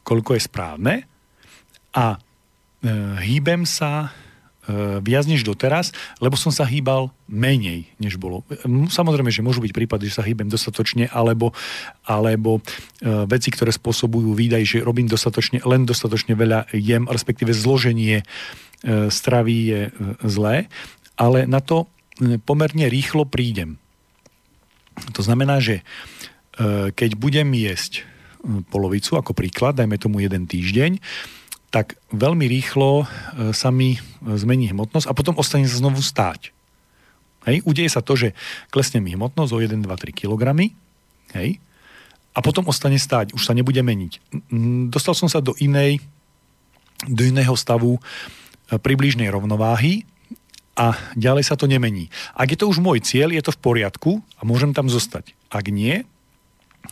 koľko 0.06 0.38
je 0.38 0.42
správne 0.46 0.94
a 1.98 2.14
hýbem 3.18 3.66
sa 3.66 4.14
viac 5.02 5.24
než 5.30 5.46
doteraz, 5.46 5.94
lebo 6.18 6.34
som 6.34 6.50
sa 6.50 6.66
hýbal 6.66 7.14
menej, 7.30 7.86
než 7.98 8.18
bolo. 8.18 8.42
Samozrejme, 8.90 9.30
že 9.30 9.42
môžu 9.42 9.62
byť 9.62 9.72
prípady, 9.74 10.10
že 10.10 10.18
sa 10.18 10.26
hýbem 10.26 10.50
dostatočne, 10.50 11.10
alebo, 11.10 11.54
alebo 12.06 12.58
e, 12.58 12.60
veci, 13.26 13.50
ktoré 13.50 13.70
spôsobujú 13.70 14.34
výdaj, 14.34 14.62
že 14.66 14.86
robím 14.86 15.10
dostatočne, 15.10 15.62
len 15.62 15.86
dostatočne 15.86 16.34
veľa 16.34 16.70
jem, 16.74 17.06
respektíve 17.06 17.54
zloženie 17.54 18.22
e, 18.22 18.24
stravy 19.10 19.56
je 19.70 19.80
e, 19.86 19.90
zlé, 20.26 20.70
ale 21.18 21.46
na 21.46 21.62
to 21.62 21.86
e, 22.18 22.38
pomerne 22.38 22.86
rýchlo 22.90 23.26
prídem. 23.26 23.78
To 25.14 25.20
znamená, 25.20 25.62
že 25.62 25.82
e, 25.82 26.92
keď 26.94 27.18
budem 27.18 27.50
jesť 27.54 28.02
e, 28.02 28.62
polovicu, 28.70 29.18
ako 29.18 29.34
príklad, 29.34 29.78
dajme 29.78 29.98
tomu 29.98 30.22
jeden 30.22 30.46
týždeň, 30.46 30.98
tak 31.70 31.98
veľmi 32.14 32.46
rýchlo 32.46 33.02
e, 33.02 33.06
sa 33.52 33.74
mi 33.74 33.96
e, 33.96 33.98
zmení 34.22 34.70
hmotnosť 34.70 35.06
a 35.10 35.16
potom 35.16 35.34
ostane 35.36 35.66
sa 35.66 35.82
znovu 35.82 35.98
stáť. 36.00 36.54
Hej? 37.46 37.62
Udeje 37.66 37.90
sa 37.90 38.02
to, 38.02 38.14
že 38.14 38.32
klesne 38.70 39.02
mi 39.02 39.14
hmotnosť 39.14 39.50
o 39.54 39.58
1, 39.58 39.82
2, 39.82 39.86
3 39.86 40.14
kg, 40.14 40.42
hej? 41.34 41.50
a 42.36 42.38
potom 42.44 42.68
ostane 42.68 43.00
stáť, 43.00 43.32
už 43.32 43.42
sa 43.48 43.56
nebude 43.56 43.80
meniť. 43.80 44.20
Dostal 44.92 45.16
som 45.16 45.24
sa 45.24 45.40
do 45.40 45.56
inej, 45.56 46.04
do 47.08 47.24
iného 47.24 47.56
stavu 47.56 47.96
e, 47.96 48.00
približnej 48.76 49.32
rovnováhy 49.32 50.04
a 50.76 50.92
ďalej 51.16 51.48
sa 51.48 51.56
to 51.56 51.64
nemení. 51.64 52.12
Ak 52.36 52.52
je 52.52 52.60
to 52.60 52.68
už 52.68 52.84
môj 52.84 53.00
cieľ, 53.00 53.32
je 53.32 53.40
to 53.40 53.56
v 53.56 53.62
poriadku 53.64 54.20
a 54.36 54.44
môžem 54.44 54.76
tam 54.76 54.92
zostať. 54.92 55.32
Ak 55.48 55.72
nie, 55.72 56.04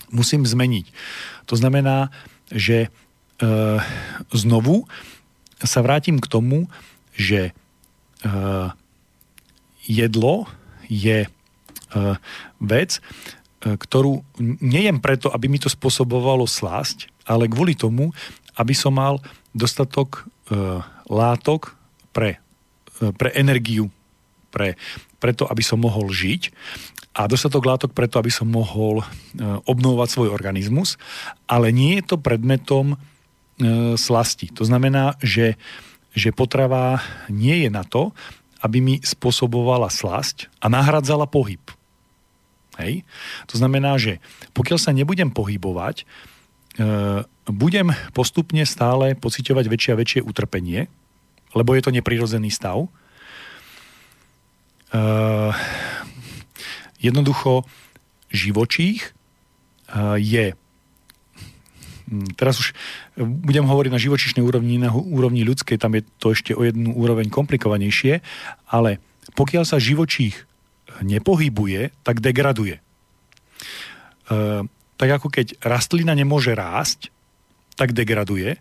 musím 0.09 0.49
zmeniť. 0.49 0.89
To 1.53 1.55
znamená, 1.61 2.09
že 2.49 2.89
znovu 4.31 4.87
sa 5.65 5.81
vrátim 5.81 6.21
k 6.21 6.31
tomu, 6.31 6.71
že 7.15 7.51
e, 7.51 7.53
jedlo 9.87 10.47
je 10.87 11.25
e, 11.25 11.29
vec, 12.61 12.99
e, 12.99 13.01
ktorú 13.75 14.23
nejem 14.61 14.99
preto, 15.01 15.31
aby 15.33 15.47
mi 15.49 15.59
to 15.59 15.73
spôsobovalo 15.73 16.45
slásť, 16.45 17.11
ale 17.25 17.51
kvôli 17.51 17.75
tomu, 17.79 18.13
aby 18.55 18.75
som 18.77 18.95
mal 18.95 19.19
dostatok 19.57 20.27
e, 20.51 20.55
látok 21.09 21.75
pre, 22.13 22.39
e, 23.01 23.11
pre 23.15 23.31
energiu, 23.35 23.89
pre, 24.51 24.79
preto, 25.19 25.49
aby 25.49 25.63
som 25.65 25.81
mohol 25.81 26.11
žiť 26.11 26.53
a 27.15 27.31
dostatok 27.31 27.63
látok 27.63 27.91
preto, 27.95 28.19
aby 28.19 28.31
som 28.31 28.51
mohol 28.51 29.01
e, 29.01 29.05
obnovovať 29.71 30.09
svoj 30.11 30.29
organizmus, 30.35 30.99
ale 31.47 31.71
nie 31.71 32.03
je 32.03 32.15
to 32.15 32.17
predmetom 32.19 32.95
e, 32.95 33.14
slasti. 33.95 34.51
To 34.59 34.67
znamená, 34.67 35.15
že, 35.23 35.55
že 36.11 36.35
potrava 36.35 36.99
nie 37.31 37.67
je 37.67 37.71
na 37.71 37.87
to, 37.87 38.11
aby 38.65 38.81
mi 38.81 38.95
spôsobovala 39.05 39.93
slasť 39.93 40.49
a 40.65 40.73
nahradzala 40.73 41.29
pohyb. 41.29 41.61
Hej? 42.81 43.05
To 43.53 43.61
znamená, 43.61 44.01
že 44.01 44.25
pokiaľ 44.57 44.79
sa 44.81 44.97
nebudem 44.97 45.29
pohybovať, 45.29 46.03
e, 46.03 46.05
budem 47.45 47.93
postupne 48.17 48.65
stále 48.65 49.13
pociťovať 49.21 49.65
väčšie 49.69 49.91
a 49.93 50.01
väčšie 50.01 50.21
utrpenie, 50.25 50.89
lebo 51.53 51.77
je 51.77 51.83
to 51.85 51.93
neprirodzený 51.93 52.49
stav. 52.49 52.89
E, 52.89 52.89
jednoducho, 56.99 57.69
živočích 58.33 59.05
e, 59.05 59.11
je 60.19 60.57
teraz 62.37 62.61
už 62.61 62.73
eh, 62.73 63.25
budem 63.25 63.65
hovoriť 63.65 63.91
na 63.93 64.01
živočišnej 64.01 64.45
úrovni, 64.45 64.77
na 64.81 64.93
úrovni 64.93 65.43
ľudskej, 65.43 65.81
tam 65.81 65.97
je 65.97 66.03
to 66.21 66.33
ešte 66.33 66.53
o 66.53 66.63
jednu 66.63 66.93
úroveň 66.95 67.29
komplikovanejšie, 67.33 68.21
ale 68.69 69.01
pokiaľ 69.35 69.65
sa 69.65 69.83
živočích 69.83 70.47
nepohybuje, 71.01 71.91
tak 72.07 72.21
degraduje. 72.21 72.79
E, 72.79 72.83
tak 74.95 75.09
ako 75.11 75.27
keď 75.33 75.59
rastlina 75.65 76.15
nemôže 76.15 76.55
rásť, 76.55 77.11
tak 77.75 77.97
degraduje, 77.97 78.61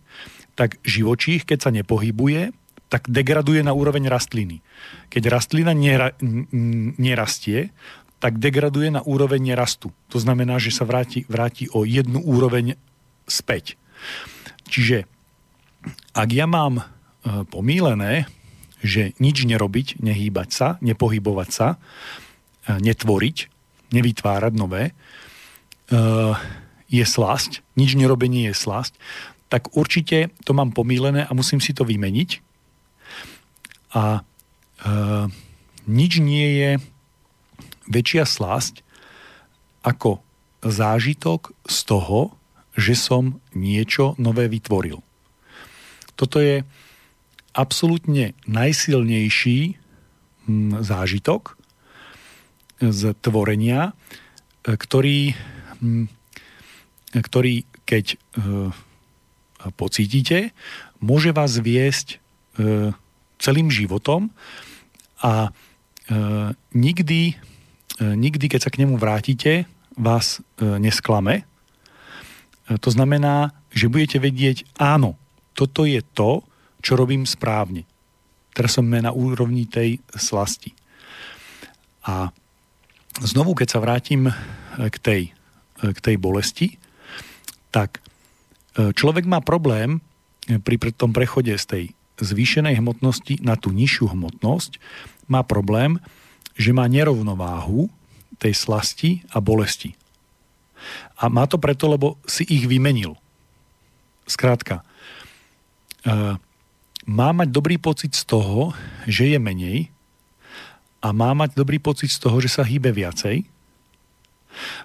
tak 0.58 0.82
živočích, 0.82 1.46
keď 1.46 1.60
sa 1.60 1.72
nepohybuje, 1.76 2.56
tak 2.90 3.10
degraduje 3.10 3.62
na 3.66 3.74
úroveň 3.74 4.06
rastliny. 4.10 4.62
Keď 5.10 5.24
rastlina 5.30 5.74
nera, 5.74 6.14
nerastie, 6.98 7.74
tak 8.22 8.38
degraduje 8.38 8.94
na 8.94 9.02
úroveň 9.02 9.54
nerastu. 9.54 9.92
To 10.14 10.18
znamená, 10.22 10.62
že 10.62 10.72
sa 10.72 10.86
vráti, 10.86 11.26
vráti 11.28 11.68
o 11.74 11.84
jednu 11.84 12.22
úroveň 12.22 12.78
späť. 13.28 13.76
Čiže 14.68 15.06
ak 16.16 16.30
ja 16.32 16.48
mám 16.48 16.80
e, 16.80 16.84
pomílené, 17.50 18.30
že 18.84 19.16
nič 19.20 19.48
nerobiť, 19.48 20.00
nehýbať 20.00 20.50
sa, 20.52 20.68
nepohybovať 20.80 21.50
sa, 21.50 21.68
e, 21.74 21.78
netvoriť, 22.80 23.38
nevytvárať 23.92 24.54
nové, 24.56 24.92
e, 24.92 24.94
je 26.94 27.06
slasť, 27.06 27.66
nič 27.74 27.98
nerobenie 27.98 28.54
je 28.54 28.56
slasť, 28.56 28.94
tak 29.50 29.70
určite 29.78 30.34
to 30.46 30.52
mám 30.54 30.74
pomílené 30.74 31.26
a 31.26 31.32
musím 31.38 31.62
si 31.62 31.74
to 31.74 31.86
vymeniť. 31.86 32.42
A 33.94 34.26
nič 35.86 36.18
nie 36.18 36.48
je 36.58 36.72
väčšia 37.86 38.26
slasť 38.26 38.82
ako 39.86 40.26
zážitok 40.66 41.54
z 41.70 41.78
toho, 41.86 42.34
že 42.74 42.94
som 42.98 43.40
niečo 43.54 44.18
nové 44.18 44.50
vytvoril. 44.50 45.02
Toto 46.14 46.38
je 46.42 46.66
absolútne 47.54 48.34
najsilnejší 48.50 49.60
hm, 50.46 50.82
zážitok 50.82 51.58
z 52.82 53.02
tvorenia, 53.22 53.94
ktorý, 54.66 55.38
hm, 55.80 56.10
ktorý 57.14 57.66
keď 57.84 58.06
e, 58.14 58.18
pocítite, 59.76 60.56
môže 61.04 61.36
vás 61.36 61.60
viesť 61.60 62.18
e, 62.18 62.96
celým 63.38 63.68
životom 63.70 64.34
a 65.22 65.50
e, 65.50 65.52
nikdy 66.74 67.38
E, 68.02 68.18
nikdy, 68.18 68.50
keď 68.50 68.60
sa 68.70 68.74
k 68.74 68.82
nemu 68.82 68.98
vrátite, 68.98 69.70
vás 69.94 70.42
e, 70.58 70.66
nesklame. 70.82 71.46
E, 72.70 72.78
to 72.78 72.90
znamená, 72.90 73.52
že 73.74 73.90
budete 73.90 74.22
vedieť, 74.22 74.66
áno, 74.80 75.20
toto 75.54 75.84
je 75.88 76.02
to, 76.02 76.46
čo 76.84 77.00
robím 77.00 77.24
správne. 77.28 77.88
Teraz 78.54 78.78
som 78.78 78.86
na 78.86 79.10
úrovni 79.10 79.66
tej 79.66 80.04
slasti. 80.14 80.78
A 82.06 82.30
znovu, 83.24 83.58
keď 83.58 83.68
sa 83.72 83.82
vrátim 83.82 84.30
k 84.78 84.96
tej, 85.00 85.22
k 85.80 86.00
tej 86.04 86.16
bolesti, 86.22 86.78
tak 87.74 88.04
človek 88.76 89.26
má 89.26 89.42
problém 89.42 90.04
pri 90.46 90.78
tom 90.94 91.16
prechode 91.16 91.56
z 91.56 91.66
tej 91.66 91.84
zvýšenej 92.22 92.78
hmotnosti 92.78 93.42
na 93.42 93.58
tú 93.58 93.74
nižšiu 93.74 94.14
hmotnosť, 94.14 94.78
má 95.26 95.42
problém, 95.42 95.98
že 96.54 96.76
má 96.76 96.86
nerovnováhu 96.86 97.90
tej 98.38 98.54
slasti 98.54 99.26
a 99.34 99.42
bolesti. 99.42 99.98
A 101.18 101.30
má 101.30 101.48
to 101.48 101.60
preto, 101.62 101.88
lebo 101.88 102.20
si 102.28 102.44
ich 102.48 102.68
vymenil. 102.68 103.16
Skrátka, 104.28 104.82
uh, 106.08 106.40
má 107.04 107.30
mať 107.36 107.52
dobrý 107.52 107.76
pocit 107.76 108.16
z 108.16 108.24
toho, 108.24 108.72
že 109.04 109.36
je 109.36 109.40
menej 109.40 109.92
a 111.04 111.12
má 111.12 111.36
mať 111.36 111.60
dobrý 111.60 111.80
pocit 111.84 112.08
z 112.08 112.20
toho, 112.24 112.40
že 112.40 112.48
sa 112.48 112.64
hýbe 112.64 112.96
viacej. 112.96 113.44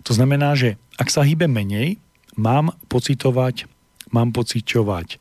To 0.03 0.13
znamená, 0.17 0.59
že 0.59 0.75
ak 0.99 1.13
sa 1.13 1.23
hýbe 1.23 1.47
menej, 1.47 2.03
mám 2.35 2.75
pocitovať, 2.91 3.71
mám 4.11 4.35
pociťovať 4.35 5.19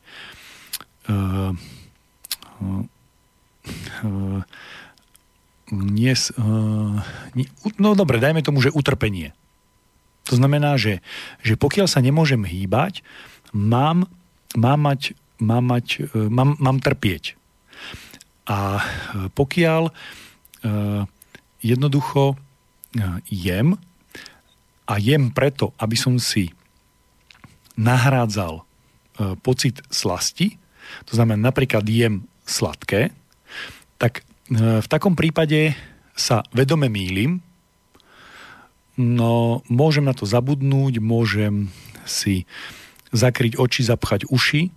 uh, 1.09 1.53
uh, 2.61 2.83
uh, 4.05 4.41
uh, 6.37 7.01
no 7.77 7.89
dobre, 7.93 8.17
dajme 8.21 8.41
tomu, 8.41 8.63
že 8.63 8.73
utrpenie. 8.73 9.33
To 10.27 10.35
znamená, 10.35 10.75
že, 10.75 10.99
že 11.41 11.55
pokiaľ 11.55 11.87
sa 11.87 12.03
nemôžem 12.03 12.43
hýbať, 12.43 13.01
mám, 13.55 14.07
mám, 14.53 14.79
mať, 14.79 15.15
mám, 15.39 15.63
mať, 15.63 16.07
uh, 16.11 16.27
mám, 16.27 16.59
mám 16.59 16.77
trpieť. 16.83 17.39
A 18.47 18.79
uh, 18.79 19.27
pokiaľ 19.31 19.91
uh, 19.91 21.03
jednoducho 21.63 22.37
jem 23.29 23.77
a 24.87 24.93
jem 24.97 25.29
preto, 25.29 25.75
aby 25.77 25.93
som 25.99 26.17
si 26.17 26.49
nahrádzal 27.77 28.65
pocit 29.45 29.85
slasti, 29.93 30.57
to 31.05 31.13
znamená 31.13 31.51
napríklad 31.51 31.85
jem 31.85 32.25
sladké, 32.47 33.13
tak 34.01 34.25
E, 34.47 34.79
v 34.79 34.87
takom 34.87 35.13
prípade 35.15 35.75
sa 36.15 36.39
vedome 36.55 36.87
mýlim, 36.87 37.43
no 38.97 39.61
môžem 39.69 40.03
na 40.03 40.17
to 40.17 40.25
zabudnúť, 40.25 40.99
môžem 40.99 41.69
si 42.03 42.49
zakryť 43.13 43.55
oči, 43.55 43.85
zapchať 43.87 44.27
uši, 44.27 44.73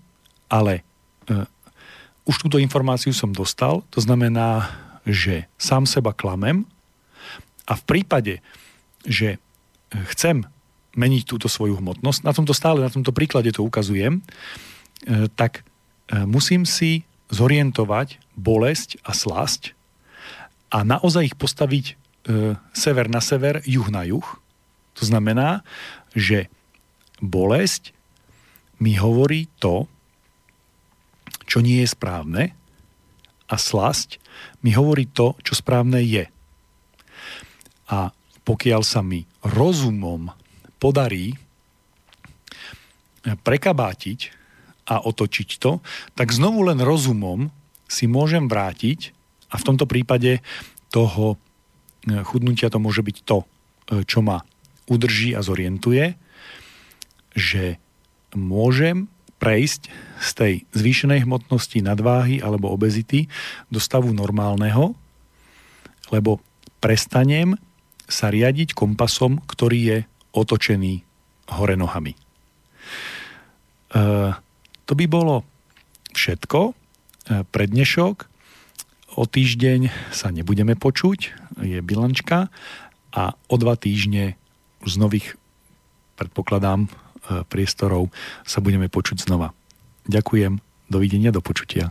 ale 0.53 0.85
uh, 1.27 1.49
už 2.29 2.47
túto 2.47 2.61
informáciu 2.61 3.11
som 3.11 3.35
dostal, 3.35 3.83
to 3.91 3.99
znamená, 3.99 4.71
že 5.09 5.49
sám 5.57 5.89
seba 5.89 6.12
klamem 6.12 6.68
a 7.66 7.73
v 7.75 7.83
prípade, 7.89 8.45
že 9.03 9.41
chcem 10.14 10.47
meniť 10.95 11.23
túto 11.27 11.49
svoju 11.49 11.81
hmotnosť, 11.81 12.21
na 12.23 12.33
tomto 12.37 12.55
stále, 12.55 12.85
na 12.85 12.93
tomto 12.93 13.11
príklade 13.11 13.51
to 13.51 13.64
ukazujem, 13.64 14.21
uh, 14.21 15.27
tak 15.35 15.64
uh, 15.64 16.29
musím 16.29 16.68
si 16.68 17.09
zorientovať 17.31 18.18
bolesť 18.35 18.99
a 19.07 19.14
slasť 19.14 19.73
a 20.71 20.87
naozaj 20.87 21.35
ich 21.35 21.37
postaviť 21.39 21.87
e, 21.91 21.95
sever 22.74 23.07
na 23.11 23.20
sever, 23.22 23.62
juh 23.64 23.89
na 23.89 24.07
juh. 24.07 24.26
To 24.99 25.03
znamená, 25.07 25.62
že 26.12 26.51
bolesť 27.22 27.95
mi 28.81 28.97
hovorí 28.97 29.47
to, 29.61 29.87
čo 31.45 31.61
nie 31.61 31.83
je 31.83 31.89
správne 31.91 32.55
a 33.51 33.55
slasť 33.59 34.22
mi 34.62 34.72
hovorí 34.72 35.11
to, 35.11 35.35
čo 35.43 35.59
správne 35.59 36.01
je. 36.01 36.31
A 37.91 38.14
pokiaľ 38.47 38.83
sa 38.87 39.03
mi 39.03 39.26
rozumom 39.43 40.31
podarí 40.81 41.37
prekabátiť 43.24 44.33
a 44.89 45.05
otočiť 45.05 45.49
to, 45.61 45.85
tak 46.16 46.33
znovu 46.33 46.66
len 46.66 46.81
rozumom 46.81 47.53
si 47.91 48.09
môžem 48.09 48.49
vrátiť 48.49 49.12
a 49.51 49.59
v 49.59 49.66
tomto 49.66 49.85
prípade 49.85 50.41
toho 50.95 51.35
e, 51.35 51.39
chudnutia 52.07 52.73
to 52.73 52.81
môže 52.81 53.05
byť 53.05 53.17
to, 53.27 53.45
e, 53.45 53.47
čo 54.09 54.25
ma 54.25 54.41
udrží 54.89 55.37
a 55.37 55.45
zorientuje, 55.45 56.17
že 57.37 57.79
môžem 58.35 59.07
prejsť 59.41 59.89
z 60.21 60.31
tej 60.37 60.55
zvýšenej 60.77 61.25
hmotnosti 61.25 61.81
nadváhy 61.81 62.45
alebo 62.45 62.69
obezity 62.69 63.33
do 63.73 63.81
stavu 63.81 64.13
normálneho, 64.13 64.93
lebo 66.13 66.43
prestanem 66.83 67.57
sa 68.11 68.29
riadiť 68.29 68.75
kompasom, 68.75 69.41
ktorý 69.47 69.79
je 69.81 69.99
otočený 70.35 71.07
hore 71.57 71.75
nohami. 71.79 72.15
E, 72.15 72.19
to 74.87 74.93
by 74.95 75.07
bolo 75.07 75.47
všetko 76.15 76.61
e, 76.71 76.73
pre 77.47 77.65
dnešok. 77.71 78.30
O 79.19 79.27
týždeň 79.27 79.91
sa 80.15 80.31
nebudeme 80.31 80.79
počuť, 80.79 81.19
je 81.67 81.79
bilančka 81.83 82.47
a 83.11 83.35
o 83.51 83.55
dva 83.59 83.75
týždne 83.75 84.39
z 84.87 84.95
nových, 84.97 85.35
predpokladám, 86.15 86.87
e, 86.87 86.89
priestorov 87.51 88.15
sa 88.47 88.63
budeme 88.63 88.87
počuť 88.87 89.27
znova. 89.27 89.51
Ďakujem, 90.07 90.63
dovidenia, 90.87 91.35
do 91.35 91.43
počutia. 91.43 91.91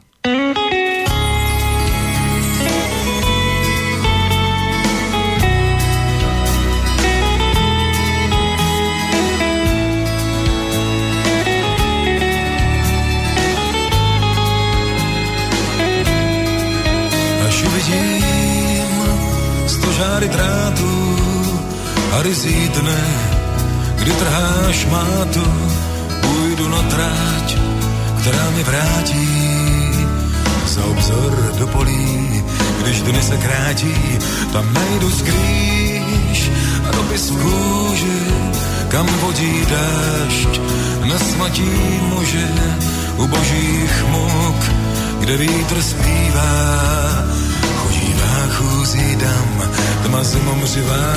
Čáry 20.19 20.27
drátů 20.27 21.17
a 22.11 22.21
rizí 22.21 22.69
dne, 22.69 23.03
kdy 23.95 24.11
trháš 24.11 24.85
mátu, 24.85 25.43
půjdu 26.21 26.69
na 26.69 26.81
tráť, 26.81 27.57
která 28.21 28.49
mi 28.49 28.63
vrátí 28.63 29.29
za 30.67 30.85
obzor 30.85 31.53
do 31.59 31.67
polí, 31.67 32.43
když 32.83 33.01
dny 33.01 33.21
se 33.21 33.37
krátí, 33.37 33.95
tam 34.53 34.73
najdu 34.73 35.11
skrýš 35.11 36.51
a 36.87 36.91
dopis 36.91 37.29
v 37.29 37.41
kůži, 37.41 38.21
kam 38.87 39.07
vodí 39.21 39.65
dášť. 39.69 40.61
Na 41.09 41.19
smatí 41.19 41.71
muže 42.09 42.47
u 43.17 43.27
božích 43.27 44.05
muk, 44.09 44.61
kde 45.19 45.37
vítr 45.37 45.81
zpívá, 45.81 46.59
chůzí 48.49 49.15
dam, 49.15 49.71
tma 50.03 50.23
zimom 50.23 50.65
řivá. 50.65 51.09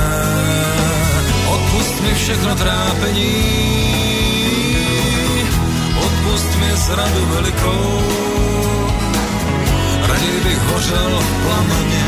Odpust 1.49 2.01
mi 2.01 2.15
všechno 2.15 2.55
trápení, 2.55 3.35
odpust 6.07 6.57
mi 6.57 6.77
zradu 6.77 7.27
velikou, 7.27 8.03
raději 10.09 10.41
bych 10.45 10.59
hořel 10.59 11.21
v 11.21 11.43
plameně, 11.45 12.05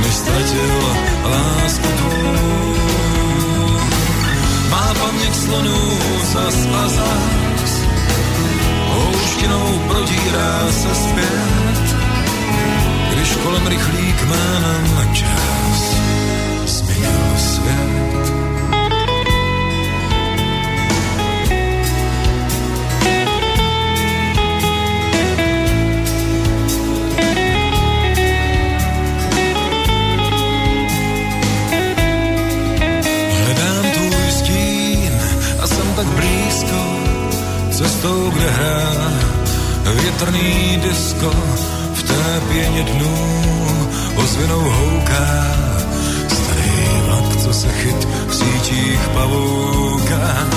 než 0.00 0.14
ztratil 0.14 0.96
lásku 1.24 1.88
tvou. 1.96 2.74
Má 4.70 4.94
paměť 4.94 5.34
slonů 5.36 5.98
zas 6.32 6.66
a 6.84 6.88
zas, 6.88 7.72
houštinou 8.88 9.78
prodírá 9.88 10.72
se 10.72 10.94
zpět, 10.94 11.61
když 13.22 13.36
kolem 13.36 13.66
rychlík 13.66 14.24
má 14.24 15.04
čas 15.12 15.96
změnil 16.66 17.36
svět. 17.36 18.32
Hledám 33.44 33.90
tvůj 33.92 34.30
stín 34.30 35.12
a 35.62 35.66
jsem 35.66 35.94
tak 35.96 36.06
blízko 36.06 36.96
cestou, 37.70 38.30
kde 38.30 38.50
hrá 38.50 39.12
větrný 39.94 40.80
disko 40.82 41.32
té 42.12 42.40
pěně 42.48 42.82
dnů 42.82 43.16
ozvěnou 44.16 44.60
houká 44.60 45.54
starý 46.28 47.00
vlak, 47.06 47.36
co 47.36 47.52
se 47.52 47.68
chyt 47.68 48.08
v 48.28 48.34
sítích 48.34 49.08
pavouka. 49.14 50.48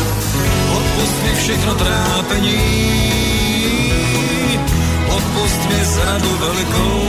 Odpust 0.78 1.24
mi 1.24 1.36
všechno 1.36 1.76
trápení, 1.76 2.62
odpust 5.08 5.70
mi 5.70 5.86
zradu 5.86 6.38
velikou, 6.40 7.02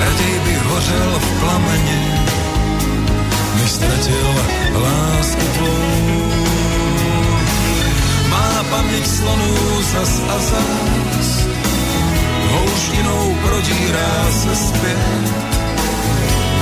raději 0.00 0.38
bych 0.44 0.62
hořel 0.64 1.20
v 1.20 1.40
plameně, 1.40 2.24
než 3.54 3.70
ztratil 3.70 4.34
lásku 4.74 5.46
tvou. 5.56 5.78
Má 8.30 8.64
paměť 8.70 9.06
slonů 9.06 9.54
zas 9.82 10.22
a 10.28 10.38
zas, 10.38 11.07
houštinou 12.78 13.34
prodírá 13.42 14.30
se 14.30 14.56
zpět, 14.56 15.32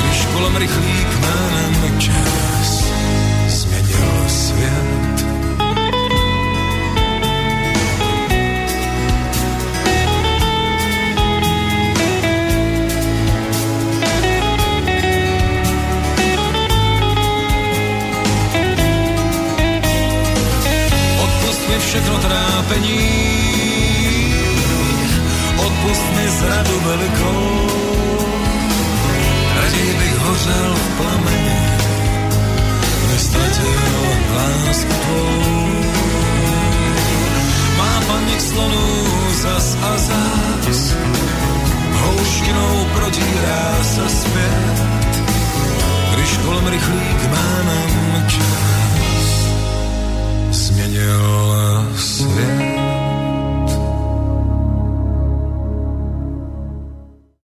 když 0.01 0.27
kolem 0.33 0.57
rychlík 0.57 1.09
jménem 1.21 2.01
čas 2.01 2.85
změnil 3.47 4.29
svět. 4.29 5.27
Mi 21.69 21.79
všechno 21.79 22.19
trápení, 22.19 23.46
odpust 25.67 26.07
mi 26.17 26.29
zradu 26.29 26.81
velikou. 26.81 27.67
Raději 29.57 29.95
bych 29.95 30.19
hořel 30.19 30.75
v 30.75 30.97
plameni, 30.97 31.61
než 33.09 33.21
ztratil 33.21 33.81
lásku 34.37 34.93
tvou. 34.93 35.57
Má 37.79 38.01
paměť 38.07 38.41
slonů 38.41 39.07
zas 39.43 39.77
a 39.83 39.99
zas, 39.99 40.95
houškinou 41.93 42.87
protírá 42.95 43.67
se 43.83 44.09
zpět, 44.09 44.77
když 46.15 46.37
kolem 46.37 46.67
rychlík 46.67 47.31
má 47.31 47.63
nám 47.63 48.27
čas. 48.29 49.27
Změnil 50.51 51.87
svět. 51.97 52.76